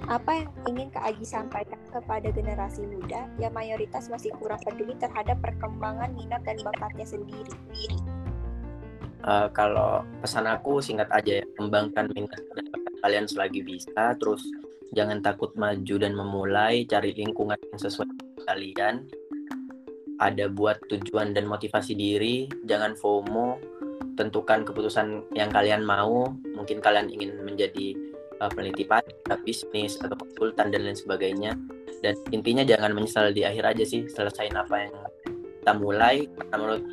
Apa 0.08 0.32
yang 0.40 0.50
ingin 0.72 0.88
Kak 0.94 1.04
Aji 1.04 1.26
sampaikan 1.28 1.82
kepada 1.92 2.32
generasi 2.32 2.88
muda 2.88 3.28
yang 3.44 3.52
mayoritas 3.52 4.08
masih 4.08 4.32
kurang 4.40 4.62
peduli 4.64 4.96
terhadap 4.96 5.36
perkembangan 5.44 6.16
minat 6.16 6.40
dan 6.48 6.56
bakatnya 6.64 7.04
sendiri? 7.04 7.52
Uh, 9.28 9.52
kalau 9.52 10.08
pesan 10.24 10.48
aku 10.48 10.80
singkat 10.80 11.12
aja 11.12 11.44
ya, 11.44 11.46
kembangkan 11.60 12.08
minat 12.16 12.40
dan 12.56 12.66
bakat 12.72 12.94
kalian 13.04 13.26
selagi 13.28 13.60
bisa, 13.68 14.16
terus 14.16 14.40
jangan 14.96 15.20
takut 15.20 15.52
maju 15.60 15.96
dan 16.00 16.16
memulai, 16.16 16.88
cari 16.88 17.12
lingkungan 17.12 17.60
yang 17.60 17.80
sesuai 17.82 18.08
dengan 18.08 18.42
kalian, 18.48 18.96
ada 20.18 20.50
buat 20.50 20.82
tujuan 20.90 21.38
dan 21.38 21.46
motivasi 21.46 21.94
diri, 21.94 22.50
jangan 22.66 22.98
FOMO, 22.98 23.62
tentukan 24.18 24.66
keputusan 24.66 25.30
yang 25.38 25.54
kalian 25.54 25.86
mau, 25.86 26.34
mungkin 26.58 26.82
kalian 26.82 27.14
ingin 27.14 27.38
menjadi 27.46 27.94
uh, 28.42 28.50
peneliti 28.50 28.84
pajak, 28.84 29.40
bisnis 29.46 30.02
atau 30.02 30.18
konsultan 30.18 30.74
dan 30.74 30.90
lain 30.90 30.98
sebagainya. 30.98 31.54
Dan 32.02 32.14
intinya 32.34 32.66
jangan 32.66 32.94
menyesal 32.94 33.34
di 33.34 33.46
akhir 33.46 33.78
aja 33.78 33.84
sih, 33.86 34.10
selesain 34.10 34.54
apa 34.58 34.90
yang 34.90 34.94
kita 35.62 35.74
mulai. 35.78 36.26
Karena 36.26 36.56
menurut 36.58 36.84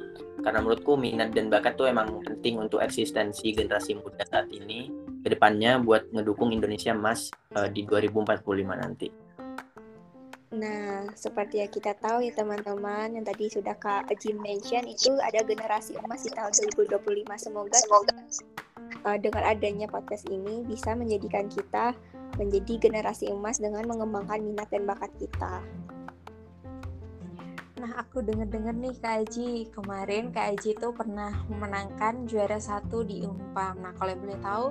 karena 0.45 0.61
menurutku 0.61 0.93
minat 1.01 1.33
dan 1.33 1.49
bakat 1.49 1.81
tuh 1.81 1.89
emang 1.89 2.21
penting 2.21 2.61
untuk 2.61 2.85
eksistensi 2.85 3.57
generasi 3.57 3.97
muda 3.97 4.25
saat 4.29 4.53
ini. 4.53 4.93
Ke 5.25 5.33
depannya 5.33 5.81
buat 5.81 6.13
ngedukung 6.13 6.53
Indonesia 6.53 6.93
emas 6.93 7.33
uh, 7.57 7.69
di 7.73 7.89
2045 7.89 8.45
nanti. 8.77 9.24
Nah, 10.55 11.11
seperti 11.19 11.67
yang 11.67 11.73
kita 11.75 11.99
tahu 11.99 12.23
ya 12.23 12.31
teman-teman, 12.31 13.19
yang 13.19 13.27
tadi 13.27 13.51
sudah 13.51 13.75
Kak 13.75 14.15
Jim 14.23 14.39
mention 14.39 14.87
itu 14.87 15.11
ada 15.19 15.43
generasi 15.43 15.99
emas 15.99 16.23
di 16.23 16.31
tahun 16.31 16.55
2025. 16.79 17.27
Semoga, 17.43 17.75
Semoga 17.75 18.15
uh, 19.05 19.19
dengan 19.19 19.43
adanya 19.45 19.87
podcast 19.91 20.31
ini 20.31 20.63
bisa 20.63 20.95
menjadikan 20.95 21.51
kita 21.51 21.93
menjadi 22.39 22.89
generasi 22.89 23.31
emas 23.31 23.59
dengan 23.59 23.87
mengembangkan 23.87 24.43
minat 24.43 24.71
dan 24.71 24.87
bakat 24.87 25.11
kita. 25.19 25.63
Nah, 27.83 28.01
aku 28.01 28.25
denger-dengar 28.25 28.73
nih 28.79 28.95
Kak 28.97 29.15
Aji, 29.27 29.51
kemarin 29.75 30.33
Kak 30.33 30.57
Aji 30.57 30.73
itu 30.73 30.89
pernah 30.95 31.35
memenangkan 31.53 32.25
juara 32.25 32.57
satu 32.57 33.05
di 33.05 33.27
Umpam. 33.27 33.77
Nah, 33.83 33.93
kalau 34.01 34.17
boleh 34.17 34.39
tahu, 34.41 34.67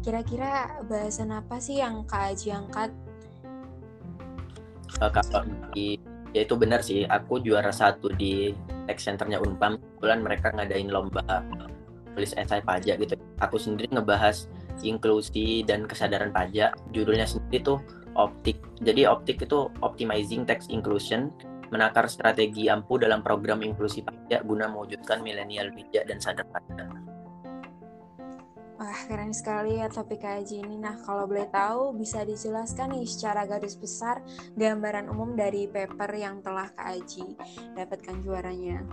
kira-kira 0.00 0.80
bahasan 0.88 1.34
apa 1.34 1.60
sih 1.60 1.82
yang 1.82 2.08
Kak 2.08 2.34
Aji 2.34 2.56
angkat 2.56 2.90
uh, 5.00 5.10
kalau 5.10 5.46
di 5.72 5.98
ya 6.34 6.44
itu 6.44 6.54
benar 6.58 6.82
sih. 6.82 7.06
Aku 7.06 7.40
juara 7.40 7.70
satu 7.70 8.10
di 8.12 8.52
tech 8.86 8.98
centernya 8.98 9.40
Unpam. 9.40 9.78
Kebetulan 9.98 10.20
mereka 10.20 10.50
ngadain 10.52 10.90
lomba 10.90 11.22
tulis 12.14 12.34
esai 12.38 12.62
pajak 12.62 13.02
gitu. 13.02 13.14
Aku 13.42 13.58
sendiri 13.58 13.90
ngebahas 13.90 14.46
inklusi 14.82 15.66
dan 15.66 15.86
kesadaran 15.86 16.30
pajak. 16.30 16.74
Judulnya 16.94 17.26
sendiri 17.26 17.62
tuh 17.62 17.78
optik. 18.14 18.58
Jadi 18.82 19.06
optik 19.06 19.42
itu 19.42 19.70
optimizing 19.82 20.46
tax 20.46 20.70
inclusion 20.70 21.34
menakar 21.74 22.06
strategi 22.06 22.70
ampuh 22.70 23.02
dalam 23.02 23.18
program 23.24 23.58
inklusi 23.58 24.06
pajak 24.06 24.46
guna 24.46 24.70
mewujudkan 24.70 25.24
milenial 25.26 25.74
bijak 25.74 26.06
dan 26.06 26.22
sadar 26.22 26.46
pajak 26.46 26.86
Wah, 28.84 29.00
keren 29.08 29.32
sekali 29.32 29.80
ya 29.80 29.88
topik 29.88 30.20
kaji 30.20 30.60
ini. 30.60 30.76
Nah, 30.76 31.00
kalau 31.08 31.24
boleh 31.24 31.48
tahu, 31.48 31.96
bisa 31.96 32.20
dijelaskan 32.20 32.92
nih 32.92 33.08
secara 33.08 33.48
garis 33.48 33.80
besar 33.80 34.20
gambaran 34.60 35.08
umum 35.08 35.32
dari 35.32 35.64
paper 35.64 36.12
yang 36.12 36.44
telah 36.44 36.68
Kak 36.68 36.92
Aji 36.92 37.32
dapatkan 37.80 38.20
juaranya. 38.20 38.84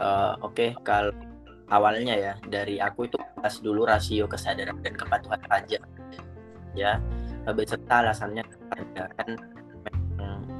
Uh, 0.00 0.40
Oke, 0.40 0.72
okay. 0.72 0.80
kalau 0.80 1.12
awalnya 1.68 2.16
ya, 2.16 2.32
dari 2.48 2.80
aku 2.80 3.04
itu 3.04 3.20
pas 3.36 3.52
dulu 3.60 3.84
rasio 3.84 4.24
kesadaran 4.24 4.80
dan 4.80 4.96
kepatuhan 4.96 5.44
pajak. 5.44 5.84
Ya, 6.72 7.04
beserta 7.52 8.00
alasannya 8.00 8.48
kan 8.96 9.28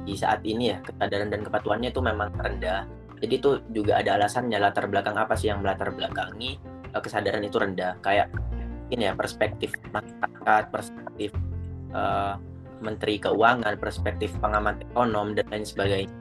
di 0.05 0.13
saat 0.13 0.45
ini 0.45 0.77
ya, 0.77 0.77
kesadaran 0.85 1.33
dan 1.33 1.41
kepatuhannya 1.41 1.89
itu 1.89 2.05
memang 2.05 2.29
rendah. 2.37 2.85
Jadi 3.17 3.33
itu 3.33 3.57
juga 3.73 3.97
ada 3.97 4.21
alasannya 4.21 4.61
latar 4.61 4.85
belakang 4.85 5.17
apa 5.17 5.33
sih 5.33 5.49
yang 5.49 5.65
melatar 5.65 5.89
belakangi 5.89 6.74
kesadaran 7.01 7.43
itu 7.43 7.57
rendah. 7.57 7.97
Kayak 7.99 8.31
ini 8.93 9.09
ya 9.09 9.13
perspektif 9.17 9.73
masyarakat 9.89 10.63
perspektif 10.69 11.33
uh, 11.91 12.37
menteri 12.83 13.17
keuangan 13.17 13.79
perspektif 13.79 14.35
pengamat 14.43 14.83
ekonom 14.91 15.33
dan 15.33 15.47
lain 15.49 15.65
sebagainya. 15.65 16.11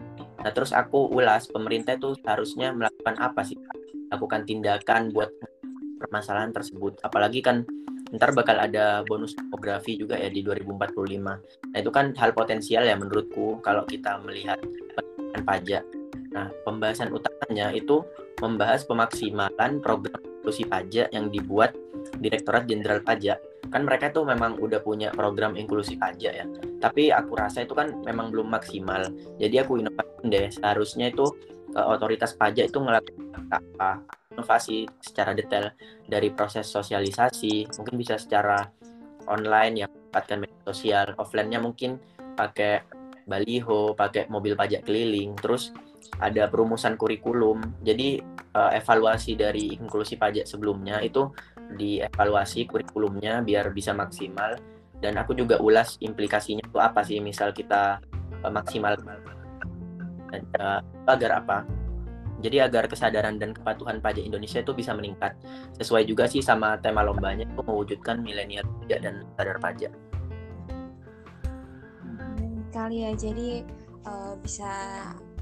Nah 0.40 0.50
terus 0.52 0.72
aku 0.72 1.10
ulas 1.12 1.48
pemerintah 1.50 1.98
itu 1.98 2.14
harusnya 2.24 2.72
melakukan 2.72 3.16
apa 3.20 3.42
sih? 3.44 3.58
Lakukan 4.08 4.46
tindakan 4.46 5.10
buat 5.10 5.32
permasalahan 5.98 6.54
tersebut. 6.54 7.00
Apalagi 7.02 7.40
kan 7.42 7.66
ntar 8.14 8.30
bakal 8.30 8.62
ada 8.62 9.02
bonus 9.02 9.34
demografi 9.34 9.98
juga 9.98 10.14
ya 10.14 10.30
di 10.30 10.44
2045 10.46 11.18
nah 11.18 11.38
itu 11.74 11.90
kan 11.90 12.14
hal 12.14 12.30
potensial 12.30 12.86
ya 12.86 12.94
menurutku 12.94 13.58
kalau 13.58 13.82
kita 13.90 14.22
melihat 14.22 14.60
pajak. 15.42 15.82
Nah 16.30 16.46
pembahasan 16.62 17.10
utamanya 17.10 17.74
itu 17.74 18.06
membahas 18.38 18.86
pemaksimalan 18.86 19.82
program 19.82 20.22
inklusi 20.44 20.68
pajak 20.68 21.08
yang 21.08 21.32
dibuat 21.32 21.72
Direktorat 22.20 22.68
Jenderal 22.68 23.00
Pajak 23.00 23.40
kan 23.72 23.80
mereka 23.80 24.12
tuh 24.12 24.28
memang 24.28 24.60
udah 24.60 24.84
punya 24.84 25.08
program 25.08 25.56
inklusi 25.56 25.96
pajak 25.96 26.32
ya. 26.36 26.44
Tapi 26.84 27.08
aku 27.08 27.32
rasa 27.32 27.64
itu 27.64 27.72
kan 27.72 27.96
memang 28.04 28.28
belum 28.28 28.52
maksimal. 28.52 29.08
Jadi 29.40 29.56
aku 29.56 29.80
inovasi 29.80 30.28
deh 30.28 30.46
seharusnya 30.52 31.08
itu 31.08 31.24
uh, 31.72 31.86
otoritas 31.90 32.36
pajak 32.36 32.68
itu 32.68 32.78
ngelakukan 32.78 33.48
apa? 33.48 34.04
Inovasi 34.36 34.84
secara 35.00 35.32
detail 35.32 35.72
dari 36.04 36.28
proses 36.30 36.68
sosialisasi 36.68 37.72
mungkin 37.80 37.96
bisa 37.96 38.20
secara 38.20 38.68
online 39.26 39.74
yang 39.82 39.90
mendapatkan 39.90 40.38
media 40.44 40.62
sosial. 40.68 41.06
Offline-nya 41.16 41.58
mungkin 41.58 41.98
pakai 42.36 42.84
baliho 43.24 43.96
pakai 43.96 44.28
mobil 44.28 44.54
pajak 44.54 44.84
keliling. 44.84 45.34
Terus 45.40 45.72
ada 46.20 46.46
perumusan 46.48 46.94
kurikulum 46.94 47.60
jadi 47.82 48.20
uh, 48.54 48.72
evaluasi 48.76 49.34
dari 49.34 49.74
inklusi 49.76 50.16
pajak 50.20 50.46
sebelumnya 50.46 51.00
itu 51.00 51.32
dievaluasi 51.74 52.68
kurikulumnya 52.68 53.40
biar 53.42 53.72
bisa 53.72 53.96
maksimal 53.96 54.56
dan 55.02 55.18
aku 55.18 55.34
juga 55.36 55.58
ulas 55.60 55.98
implikasinya 56.00 56.64
itu 56.64 56.78
apa 56.78 57.02
sih 57.02 57.18
misal 57.18 57.50
kita 57.50 58.00
uh, 58.44 58.52
maksimal 58.52 58.94
uh, 60.32 60.80
agar 61.08 61.30
apa 61.40 61.58
jadi 62.44 62.68
agar 62.68 62.84
kesadaran 62.92 63.40
dan 63.40 63.56
kepatuhan 63.56 64.04
pajak 64.04 64.20
Indonesia 64.20 64.60
itu 64.60 64.76
bisa 64.76 64.92
meningkat. 64.92 65.32
Sesuai 65.80 66.04
juga 66.04 66.28
sih 66.28 66.44
sama 66.44 66.76
tema 66.76 67.00
lombanya 67.00 67.48
itu 67.48 67.62
mewujudkan 67.64 68.20
milenial 68.20 68.68
pajak 68.84 69.00
dan 69.00 69.24
sadar 69.40 69.56
pajak. 69.64 69.92
Kali 72.68 73.00
ya, 73.00 73.16
jadi 73.16 73.64
uh, 74.04 74.36
bisa 74.44 74.68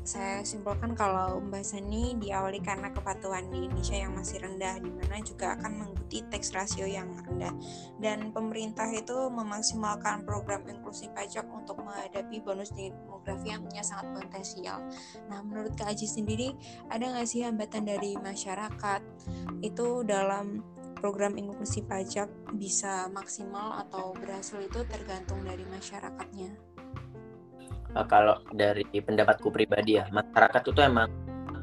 saya 0.02 0.42
simpulkan 0.42 0.99
kalau 0.99 1.38
pembahasan 1.38 1.87
ini 1.87 2.18
diawali 2.18 2.59
karena 2.59 2.90
kepatuhan 2.90 3.47
di 3.54 3.71
Indonesia 3.71 3.94
yang 3.94 4.12
masih 4.18 4.42
rendah, 4.42 4.82
di 4.82 4.90
mana 4.90 5.23
juga 5.23 5.54
akan 5.54 5.73
mengikuti 5.78 6.26
tax 6.26 6.50
rasio 6.50 6.82
yang 6.90 7.06
rendah. 7.23 7.54
Dan 8.02 8.35
pemerintah 8.35 8.90
itu 8.90 9.30
memaksimalkan 9.30 10.26
program 10.26 10.66
inklusi 10.66 11.06
pajak 11.14 11.47
untuk 11.54 11.78
menghadapi 11.87 12.42
bonus 12.42 12.75
demografi 12.75 13.54
yang 13.54 13.62
punya 13.62 13.87
sangat 13.87 14.11
potensial. 14.11 14.82
Nah, 15.30 15.38
menurut 15.47 15.78
Kak 15.78 15.94
Aji 15.94 16.11
sendiri, 16.11 16.50
ada 16.90 17.06
nggak 17.06 17.28
sih 17.30 17.47
hambatan 17.47 17.87
dari 17.87 18.18
masyarakat 18.18 19.00
itu 19.62 20.02
dalam 20.02 20.66
program 20.99 21.38
inklusi 21.38 21.82
pajak 21.82 22.30
bisa 22.59 23.06
maksimal 23.11 23.78
atau 23.87 24.14
berhasil 24.18 24.59
itu 24.59 24.82
tergantung 24.87 25.42
dari 25.47 25.62
masyarakatnya? 25.66 26.72
Uh, 27.97 28.07
kalau 28.07 28.41
dari 28.53 28.85
pendapatku 28.89 29.49
pribadi 29.53 29.99
ya 30.01 30.09
masyarakat 30.13 30.63
itu 30.69 30.81
emang 30.83 31.09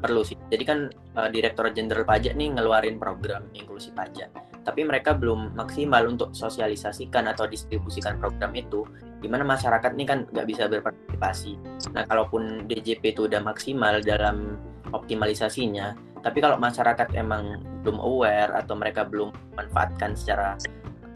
perlu 0.00 0.24
sih. 0.24 0.36
Jadi 0.48 0.64
kan 0.64 0.78
uh, 1.18 1.28
direktur 1.28 1.68
jenderal 1.76 2.08
pajak 2.08 2.32
nih 2.32 2.56
ngeluarin 2.56 2.96
program 2.96 3.46
inklusi 3.52 3.92
pajak. 3.92 4.32
Tapi 4.60 4.84
mereka 4.84 5.16
belum 5.16 5.56
maksimal 5.56 6.04
untuk 6.08 6.32
sosialisasikan 6.32 7.28
atau 7.28 7.48
distribusikan 7.48 8.16
program 8.20 8.52
itu 8.56 8.84
gimana 9.20 9.44
masyarakat 9.44 9.92
nih 9.92 10.06
kan 10.08 10.18
nggak 10.32 10.46
bisa 10.48 10.68
berpartisipasi. 10.68 11.52
Nah 11.92 12.08
kalaupun 12.08 12.64
DJP 12.64 13.12
itu 13.16 13.28
udah 13.28 13.44
maksimal 13.44 14.00
dalam 14.00 14.56
optimalisasinya 14.90 16.10
tapi 16.20 16.38
kalau 16.44 16.60
masyarakat 16.60 17.16
emang 17.16 17.60
belum 17.80 17.96
aware 18.00 18.52
atau 18.52 18.76
mereka 18.76 19.08
belum 19.08 19.32
manfaatkan 19.56 20.12
secara 20.12 20.56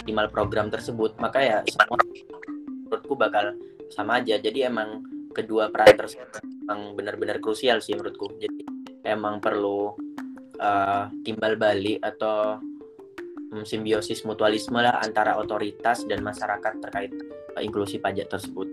optimal 0.00 0.28
program 0.32 0.72
tersebut 0.72 1.12
maka 1.20 1.38
ya 1.40 1.56
semua 1.68 2.00
menurutku 2.88 3.14
bakal 3.16 3.52
sama 3.94 4.18
aja. 4.18 4.34
Jadi 4.42 4.66
emang 4.66 5.06
kedua 5.30 5.70
peran 5.70 5.94
tersebut 5.94 6.42
emang 6.66 6.98
benar-benar 6.98 7.38
krusial 7.38 7.78
sih 7.78 7.94
menurutku. 7.94 8.34
Jadi 8.42 8.66
emang 9.06 9.38
perlu 9.38 9.94
uh, 10.58 11.06
timbal 11.22 11.54
balik 11.54 12.02
atau 12.02 12.58
um, 13.54 13.62
simbiosis 13.62 14.26
mutualisme 14.26 14.82
lah 14.82 14.98
antara 14.98 15.38
otoritas 15.38 16.02
dan 16.10 16.26
masyarakat 16.26 16.72
terkait 16.82 17.12
uh, 17.54 17.62
inklusi 17.62 18.02
pajak 18.02 18.26
tersebut 18.32 18.66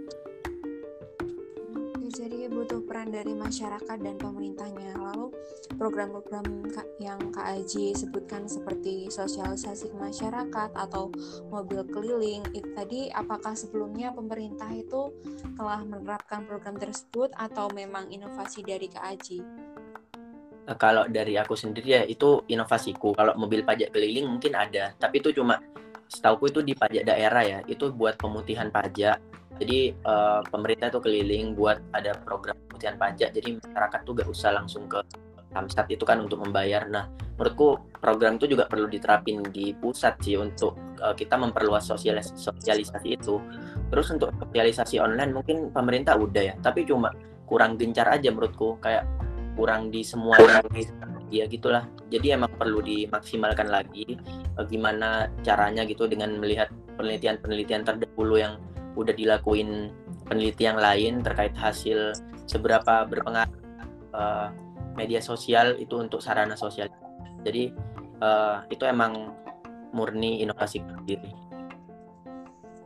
peran 3.02 3.18
dari 3.18 3.34
masyarakat 3.34 3.98
dan 3.98 4.16
pemerintahnya. 4.22 4.94
Lalu 4.94 5.34
program-program 5.74 6.46
yang 7.02 7.18
Kak 7.34 7.50
Aji 7.58 7.98
sebutkan 7.98 8.46
seperti 8.46 9.10
sosialisasi 9.10 9.90
ke 9.90 9.98
masyarakat 9.98 10.70
atau 10.78 11.10
mobil 11.50 11.82
keliling, 11.90 12.46
itu 12.54 12.70
tadi 12.78 13.10
apakah 13.10 13.58
sebelumnya 13.58 14.14
pemerintah 14.14 14.70
itu 14.70 15.10
telah 15.58 15.82
menerapkan 15.82 16.46
program 16.46 16.78
tersebut 16.78 17.34
atau 17.42 17.74
memang 17.74 18.06
inovasi 18.14 18.62
dari 18.62 18.86
Kak 18.86 19.02
Aji? 19.02 19.42
Eh, 20.70 20.78
kalau 20.78 21.10
dari 21.10 21.42
aku 21.42 21.58
sendiri 21.58 21.90
ya 21.98 22.04
itu 22.06 22.46
inovasiku. 22.54 23.18
Kalau 23.18 23.34
mobil 23.34 23.66
pajak 23.66 23.98
keliling 23.98 24.30
mungkin 24.30 24.54
ada, 24.54 24.94
tapi 25.02 25.26
itu 25.26 25.34
cuma 25.34 25.58
setauku 26.06 26.54
itu 26.54 26.62
di 26.62 26.78
pajak 26.78 27.02
daerah 27.02 27.42
ya. 27.42 27.60
Itu 27.66 27.90
buat 27.90 28.22
pemutihan 28.22 28.70
pajak 28.70 29.42
jadi 29.62 29.94
uh, 30.10 30.42
pemerintah 30.50 30.90
itu 30.90 31.00
keliling 31.06 31.54
buat 31.54 31.78
ada 31.94 32.18
program 32.26 32.58
pemutihan 32.82 32.98
pajak 32.98 33.30
jadi 33.38 33.50
masyarakat 33.62 34.00
tuh 34.02 34.14
gak 34.18 34.30
usah 34.34 34.50
langsung 34.58 34.90
ke 34.90 34.98
Samsat 35.52 35.92
itu 35.92 36.08
kan 36.08 36.16
untuk 36.24 36.40
membayar. 36.40 36.88
Nah 36.88 37.12
menurutku 37.36 37.76
program 38.00 38.40
itu 38.40 38.56
juga 38.56 38.72
perlu 38.72 38.88
diterapin 38.88 39.44
di 39.52 39.76
pusat 39.76 40.16
sih 40.24 40.40
untuk 40.40 40.80
uh, 41.04 41.12
kita 41.12 41.36
memperluas 41.36 41.92
sosialis 41.92 42.32
sosialisasi 42.40 43.20
itu. 43.20 43.36
Terus 43.92 44.08
untuk 44.16 44.32
sosialisasi 44.40 45.04
online 45.04 45.36
mungkin 45.36 45.68
pemerintah 45.76 46.16
udah 46.16 46.40
ya 46.40 46.56
tapi 46.64 46.88
cuma 46.88 47.12
kurang 47.52 47.76
gencar 47.76 48.08
aja 48.16 48.32
menurutku 48.32 48.80
kayak 48.80 49.04
kurang 49.60 49.92
di 49.92 50.08
semua 50.08 50.40
ya 51.28 51.44
gitulah. 51.52 51.84
Jadi 52.08 52.32
emang 52.32 52.56
perlu 52.56 52.80
dimaksimalkan 52.80 53.68
lagi 53.68 54.08
bagaimana 54.56 55.28
caranya 55.44 55.84
gitu 55.84 56.08
dengan 56.08 56.40
melihat 56.40 56.72
penelitian-penelitian 56.96 57.84
terdahulu 57.84 58.40
yang 58.40 58.56
udah 58.96 59.12
dilakuin 59.12 59.92
penelitian 60.32 60.80
lain 60.80 61.20
terkait 61.20 61.52
hasil 61.60 62.16
seberapa 62.48 63.04
berpengaruh 63.04 63.52
uh, 64.16 64.48
media 64.96 65.20
sosial 65.20 65.76
itu 65.76 66.00
untuk 66.00 66.24
sarana 66.24 66.56
sosial. 66.56 66.88
Jadi 67.44 67.76
uh, 68.24 68.64
itu 68.72 68.88
emang 68.88 69.36
murni 69.92 70.40
inovasi 70.40 70.80
sendiri. 70.80 71.36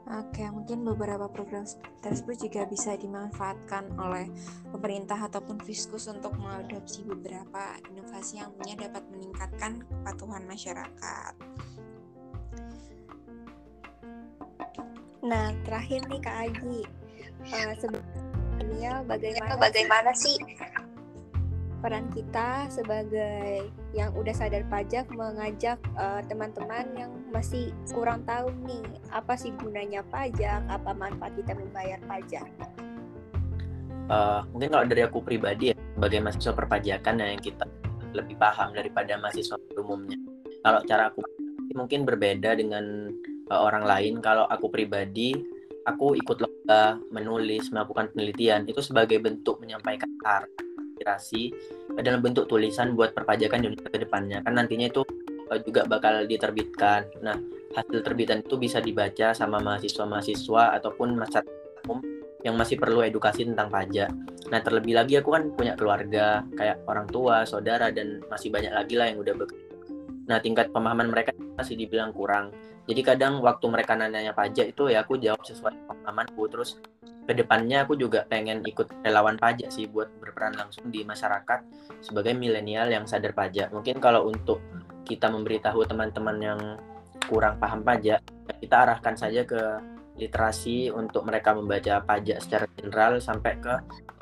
Oke, 0.06 0.46
mungkin 0.54 0.86
beberapa 0.86 1.26
program 1.30 1.66
tersebut 2.02 2.50
juga 2.50 2.70
bisa 2.70 2.94
dimanfaatkan 2.94 3.98
oleh 3.98 4.30
pemerintah 4.70 5.18
ataupun 5.18 5.58
fiskus 5.66 6.06
untuk 6.06 6.38
mengadopsi 6.38 7.02
beberapa 7.02 7.78
inovasi 7.90 8.38
yang 8.38 8.54
punya 8.54 8.86
dapat 8.86 9.02
meningkatkan 9.10 9.82
kepatuhan 9.82 10.46
masyarakat. 10.46 11.34
Nah, 15.26 15.58
terakhir 15.66 16.06
nih 16.06 16.22
Kak 16.22 16.38
Aji, 16.38 16.86
uh, 17.52 17.74
sebenarnya 17.78 19.04
bagaimana 19.06 19.54
bagaimana 19.60 20.12
sih 20.16 20.38
peran 21.86 22.10
kita 22.18 22.66
sebagai 22.74 23.70
yang 23.94 24.10
udah 24.18 24.34
sadar 24.34 24.66
pajak 24.74 25.06
mengajak 25.14 25.78
teman 25.78 26.02
eh, 26.02 26.22
teman-teman 26.26 26.86
yang 26.98 27.12
masih 27.30 27.70
kurang 27.94 28.26
tahu 28.26 28.50
nih 28.66 28.82
apa 29.14 29.38
sih 29.38 29.54
gunanya 29.62 30.02
pajak, 30.10 30.66
apa 30.66 30.92
manfaat 30.98 31.38
kita 31.38 31.54
membayar 31.54 32.02
pajak? 32.10 32.50
Uh, 34.10 34.42
mungkin 34.50 34.74
kalau 34.74 34.86
dari 34.90 35.06
aku 35.06 35.22
pribadi 35.22 35.74
ya, 35.74 35.78
sebagai 35.78 36.20
mahasiswa 36.26 36.54
perpajakan 36.58 37.22
yang 37.22 37.42
kita 37.42 37.66
lebih 38.18 38.34
paham 38.42 38.74
daripada 38.74 39.22
mahasiswa 39.22 39.58
umumnya. 39.78 40.18
Kalau 40.66 40.82
cara 40.90 41.14
aku 41.14 41.22
mungkin 41.78 42.02
berbeda 42.02 42.58
dengan 42.58 43.14
uh, 43.54 43.62
orang 43.62 43.86
lain 43.86 44.26
kalau 44.26 44.50
aku 44.50 44.74
pribadi 44.74 45.38
aku 45.86 46.18
ikut 46.18 46.38
lomba 46.42 46.98
menulis 47.14 47.70
melakukan 47.70 48.12
penelitian 48.12 48.66
itu 48.66 48.82
sebagai 48.82 49.22
bentuk 49.22 49.62
menyampaikan 49.62 50.10
aspirasi 50.26 51.54
dalam 52.02 52.24
bentuk 52.24 52.50
tulisan 52.50 52.98
buat 52.98 53.14
perpajakan 53.14 53.62
di 53.62 53.78
ke 53.78 54.00
depannya 54.02 54.42
kan 54.42 54.58
nantinya 54.58 54.90
itu 54.90 55.06
uh, 55.52 55.60
juga 55.62 55.86
bakal 55.86 56.26
diterbitkan 56.26 57.06
nah 57.22 57.38
hasil 57.76 58.02
terbitan 58.02 58.40
itu 58.42 58.56
bisa 58.56 58.80
dibaca 58.80 59.36
sama 59.36 59.60
mahasiswa-mahasiswa 59.60 60.80
ataupun 60.80 61.20
masyarakat 61.20 61.54
umum 61.86 62.00
yang 62.46 62.56
masih 62.56 62.78
perlu 62.78 63.02
edukasi 63.02 63.42
tentang 63.42 63.74
pajak. 63.74 64.14
Nah 64.54 64.62
terlebih 64.62 64.94
lagi 64.94 65.18
aku 65.18 65.34
kan 65.34 65.50
punya 65.58 65.74
keluarga 65.74 66.46
kayak 66.54 66.78
orang 66.86 67.10
tua, 67.10 67.42
saudara 67.42 67.90
dan 67.90 68.22
masih 68.30 68.54
banyak 68.54 68.70
lagi 68.70 68.94
lah 68.94 69.10
yang 69.10 69.18
udah 69.18 69.34
bekerja. 69.34 69.74
Nah 70.30 70.38
tingkat 70.38 70.70
pemahaman 70.70 71.10
mereka 71.10 71.34
masih 71.58 71.74
dibilang 71.74 72.14
kurang 72.14 72.54
jadi 72.86 73.02
kadang 73.02 73.42
waktu 73.42 73.66
mereka 73.68 73.98
nanya 73.98 74.34
pajak 74.34 74.72
itu 74.74 74.90
ya 74.90 75.02
aku 75.02 75.18
jawab 75.18 75.42
sesuai 75.42 75.74
pengalamanku 75.90 76.44
terus 76.50 76.78
ke 77.26 77.34
depannya 77.34 77.86
aku 77.86 77.98
juga 77.98 78.22
pengen 78.30 78.62
ikut 78.62 79.02
relawan 79.02 79.36
pajak 79.42 79.74
sih 79.74 79.90
buat 79.90 80.14
berperan 80.22 80.54
langsung 80.54 80.94
di 80.94 81.02
masyarakat 81.02 81.60
sebagai 82.06 82.38
milenial 82.38 82.86
yang 82.94 83.10
sadar 83.10 83.34
pajak 83.34 83.74
mungkin 83.74 83.98
kalau 83.98 84.30
untuk 84.30 84.62
kita 85.06 85.30
memberitahu 85.30 85.86
teman-teman 85.90 86.38
yang 86.38 86.60
kurang 87.26 87.58
paham 87.58 87.82
pajak 87.82 88.22
kita 88.62 88.76
arahkan 88.86 89.18
saja 89.18 89.42
ke 89.42 89.62
literasi 90.16 90.92
untuk 90.96 91.28
mereka 91.28 91.52
membaca 91.52 92.00
pajak 92.00 92.40
secara 92.40 92.66
general 92.80 93.20
sampai 93.20 93.60
ke 93.60 93.74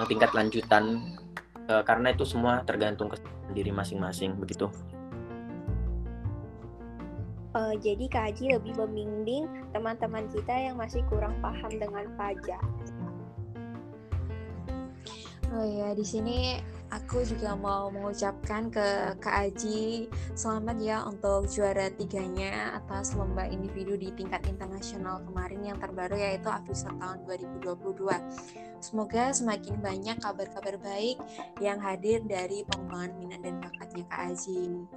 tingkat 0.10 0.34
lanjutan. 0.34 1.16
Eh, 1.70 1.84
karena 1.86 2.12
itu 2.12 2.26
semua 2.28 2.66
tergantung 2.66 3.08
ke 3.08 3.18
diri 3.56 3.72
masing-masing 3.72 4.36
begitu. 4.36 4.68
Uh, 7.54 7.78
jadi 7.78 8.10
Kak 8.10 8.34
Haji 8.34 8.58
lebih 8.58 8.74
membimbing 8.82 9.46
teman-teman 9.78 10.26
kita 10.34 10.54
yang 10.58 10.74
masih 10.74 11.06
kurang 11.06 11.38
paham 11.38 11.70
dengan 11.70 12.10
pajak. 12.18 12.62
Oh 15.54 15.62
ya, 15.62 15.94
di 15.94 16.02
sini 16.02 16.58
aku 16.90 17.22
juga 17.22 17.54
mau 17.54 17.94
mengucapkan 17.94 18.74
ke 18.74 19.14
Kak 19.22 19.54
Aji 19.54 20.10
selamat 20.34 20.78
ya 20.82 21.06
untuk 21.06 21.46
juara 21.46 21.94
tiganya 21.94 22.74
atas 22.74 23.14
lomba 23.14 23.46
individu 23.46 23.94
di 23.94 24.10
tingkat 24.18 24.50
internasional 24.50 25.22
kemarin 25.22 25.62
yang 25.62 25.78
terbaru 25.78 26.18
yaitu 26.18 26.50
Afisa 26.50 26.90
tahun 26.98 27.22
2022. 27.30 27.70
Semoga 28.82 29.30
semakin 29.30 29.78
banyak 29.78 30.18
kabar-kabar 30.26 30.82
baik 30.82 31.22
yang 31.62 31.78
hadir 31.78 32.26
dari 32.26 32.66
pengembangan 32.74 33.14
minat 33.22 33.42
dan 33.46 33.62
bakatnya 33.62 34.04
Kak 34.10 34.34
Aji. 34.34 34.90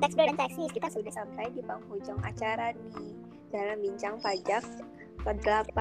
Teks 0.00 0.16
dan 0.16 0.32
teksis 0.32 0.72
kita 0.72 0.88
sudah 0.88 1.12
sampai 1.12 1.52
di 1.52 1.60
penghujung 1.60 2.16
acara 2.24 2.72
nih 2.72 3.12
dalam 3.52 3.84
bincang 3.84 4.16
pajak 4.24 4.64
ke-8. 5.20 5.76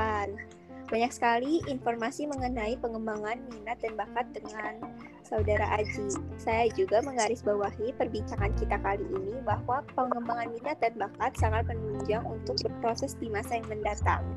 Banyak 0.92 1.12
sekali 1.16 1.64
informasi 1.72 2.28
mengenai 2.28 2.76
pengembangan 2.84 3.40
minat 3.48 3.80
dan 3.80 3.96
bakat 3.96 4.28
dengan 4.36 4.84
saudara 5.24 5.80
Aji. 5.80 6.12
Saya 6.36 6.68
juga 6.76 7.00
menggarisbawahi 7.00 7.96
perbincangan 7.96 8.52
kita 8.60 8.76
kali 8.84 9.08
ini 9.08 9.40
bahwa 9.48 9.88
pengembangan 9.96 10.52
minat 10.52 10.76
dan 10.84 11.00
bakat 11.00 11.32
sangat 11.40 11.64
menunjang 11.72 12.26
untuk 12.28 12.60
berproses 12.60 13.16
di 13.24 13.32
masa 13.32 13.56
yang 13.56 13.72
mendatang. 13.72 14.28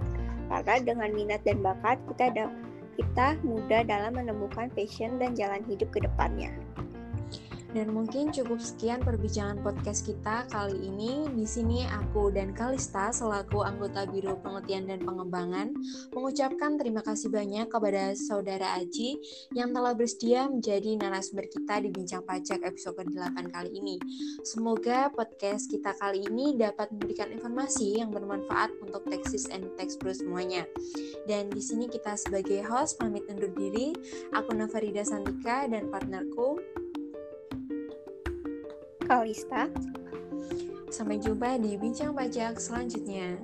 Karena 0.47 0.79
dengan 0.79 1.11
minat 1.11 1.42
dan 1.42 1.59
bakat 1.59 1.99
kita 2.14 2.31
ada 2.31 2.45
kita 2.95 3.35
mudah 3.42 3.83
dalam 3.83 4.14
menemukan 4.14 4.71
passion 4.79 5.18
dan 5.18 5.35
jalan 5.35 5.64
hidup 5.66 5.90
ke 5.90 6.05
depannya. 6.05 6.55
Dan 7.73 7.97
mungkin 7.97 8.29
cukup 8.29 8.61
sekian 8.61 9.01
perbincangan 9.01 9.65
podcast 9.65 10.05
kita 10.05 10.45
kali 10.53 10.77
ini. 10.77 11.25
Di 11.33 11.49
sini 11.49 11.81
aku 11.89 12.29
dan 12.29 12.53
Kalista 12.53 13.09
selaku 13.09 13.65
anggota 13.65 14.05
Biro 14.05 14.37
Penelitian 14.45 14.93
dan 14.93 15.01
Pengembangan 15.01 15.73
mengucapkan 16.13 16.77
terima 16.77 17.01
kasih 17.01 17.33
banyak 17.33 17.73
kepada 17.73 18.13
Saudara 18.13 18.77
Aji 18.77 19.17
yang 19.57 19.73
telah 19.73 19.97
bersedia 19.97 20.53
menjadi 20.53 21.01
narasumber 21.01 21.49
kita 21.49 21.81
di 21.81 21.89
Bincang 21.89 22.21
Pajak 22.29 22.61
episode 22.61 23.09
ke-8 23.09 23.41
kali 23.49 23.71
ini. 23.73 23.97
Semoga 24.45 25.09
podcast 25.09 25.73
kita 25.73 25.97
kali 25.97 26.29
ini 26.29 26.61
dapat 26.61 26.93
memberikan 26.93 27.33
informasi 27.33 28.05
yang 28.05 28.13
bermanfaat 28.13 28.69
untuk 28.85 29.09
Texas 29.09 29.49
and 29.49 29.65
Text 29.81 29.97
Bro 29.97 30.13
semuanya. 30.13 30.69
Dan 31.25 31.49
di 31.49 31.65
sini 31.65 31.89
kita 31.89 32.21
sebagai 32.21 32.61
host 32.69 33.01
pamit 33.01 33.25
undur 33.33 33.49
diri. 33.57 33.97
Aku 34.37 34.53
Nafarida 34.53 35.09
Santika 35.09 35.65
dan 35.65 35.89
partnerku 35.89 36.61
Kalista. 39.12 39.68
Sampai 40.88 41.20
jumpa 41.20 41.61
di 41.61 41.77
bincang 41.77 42.16
pajak 42.16 42.57
selanjutnya. 42.57 43.37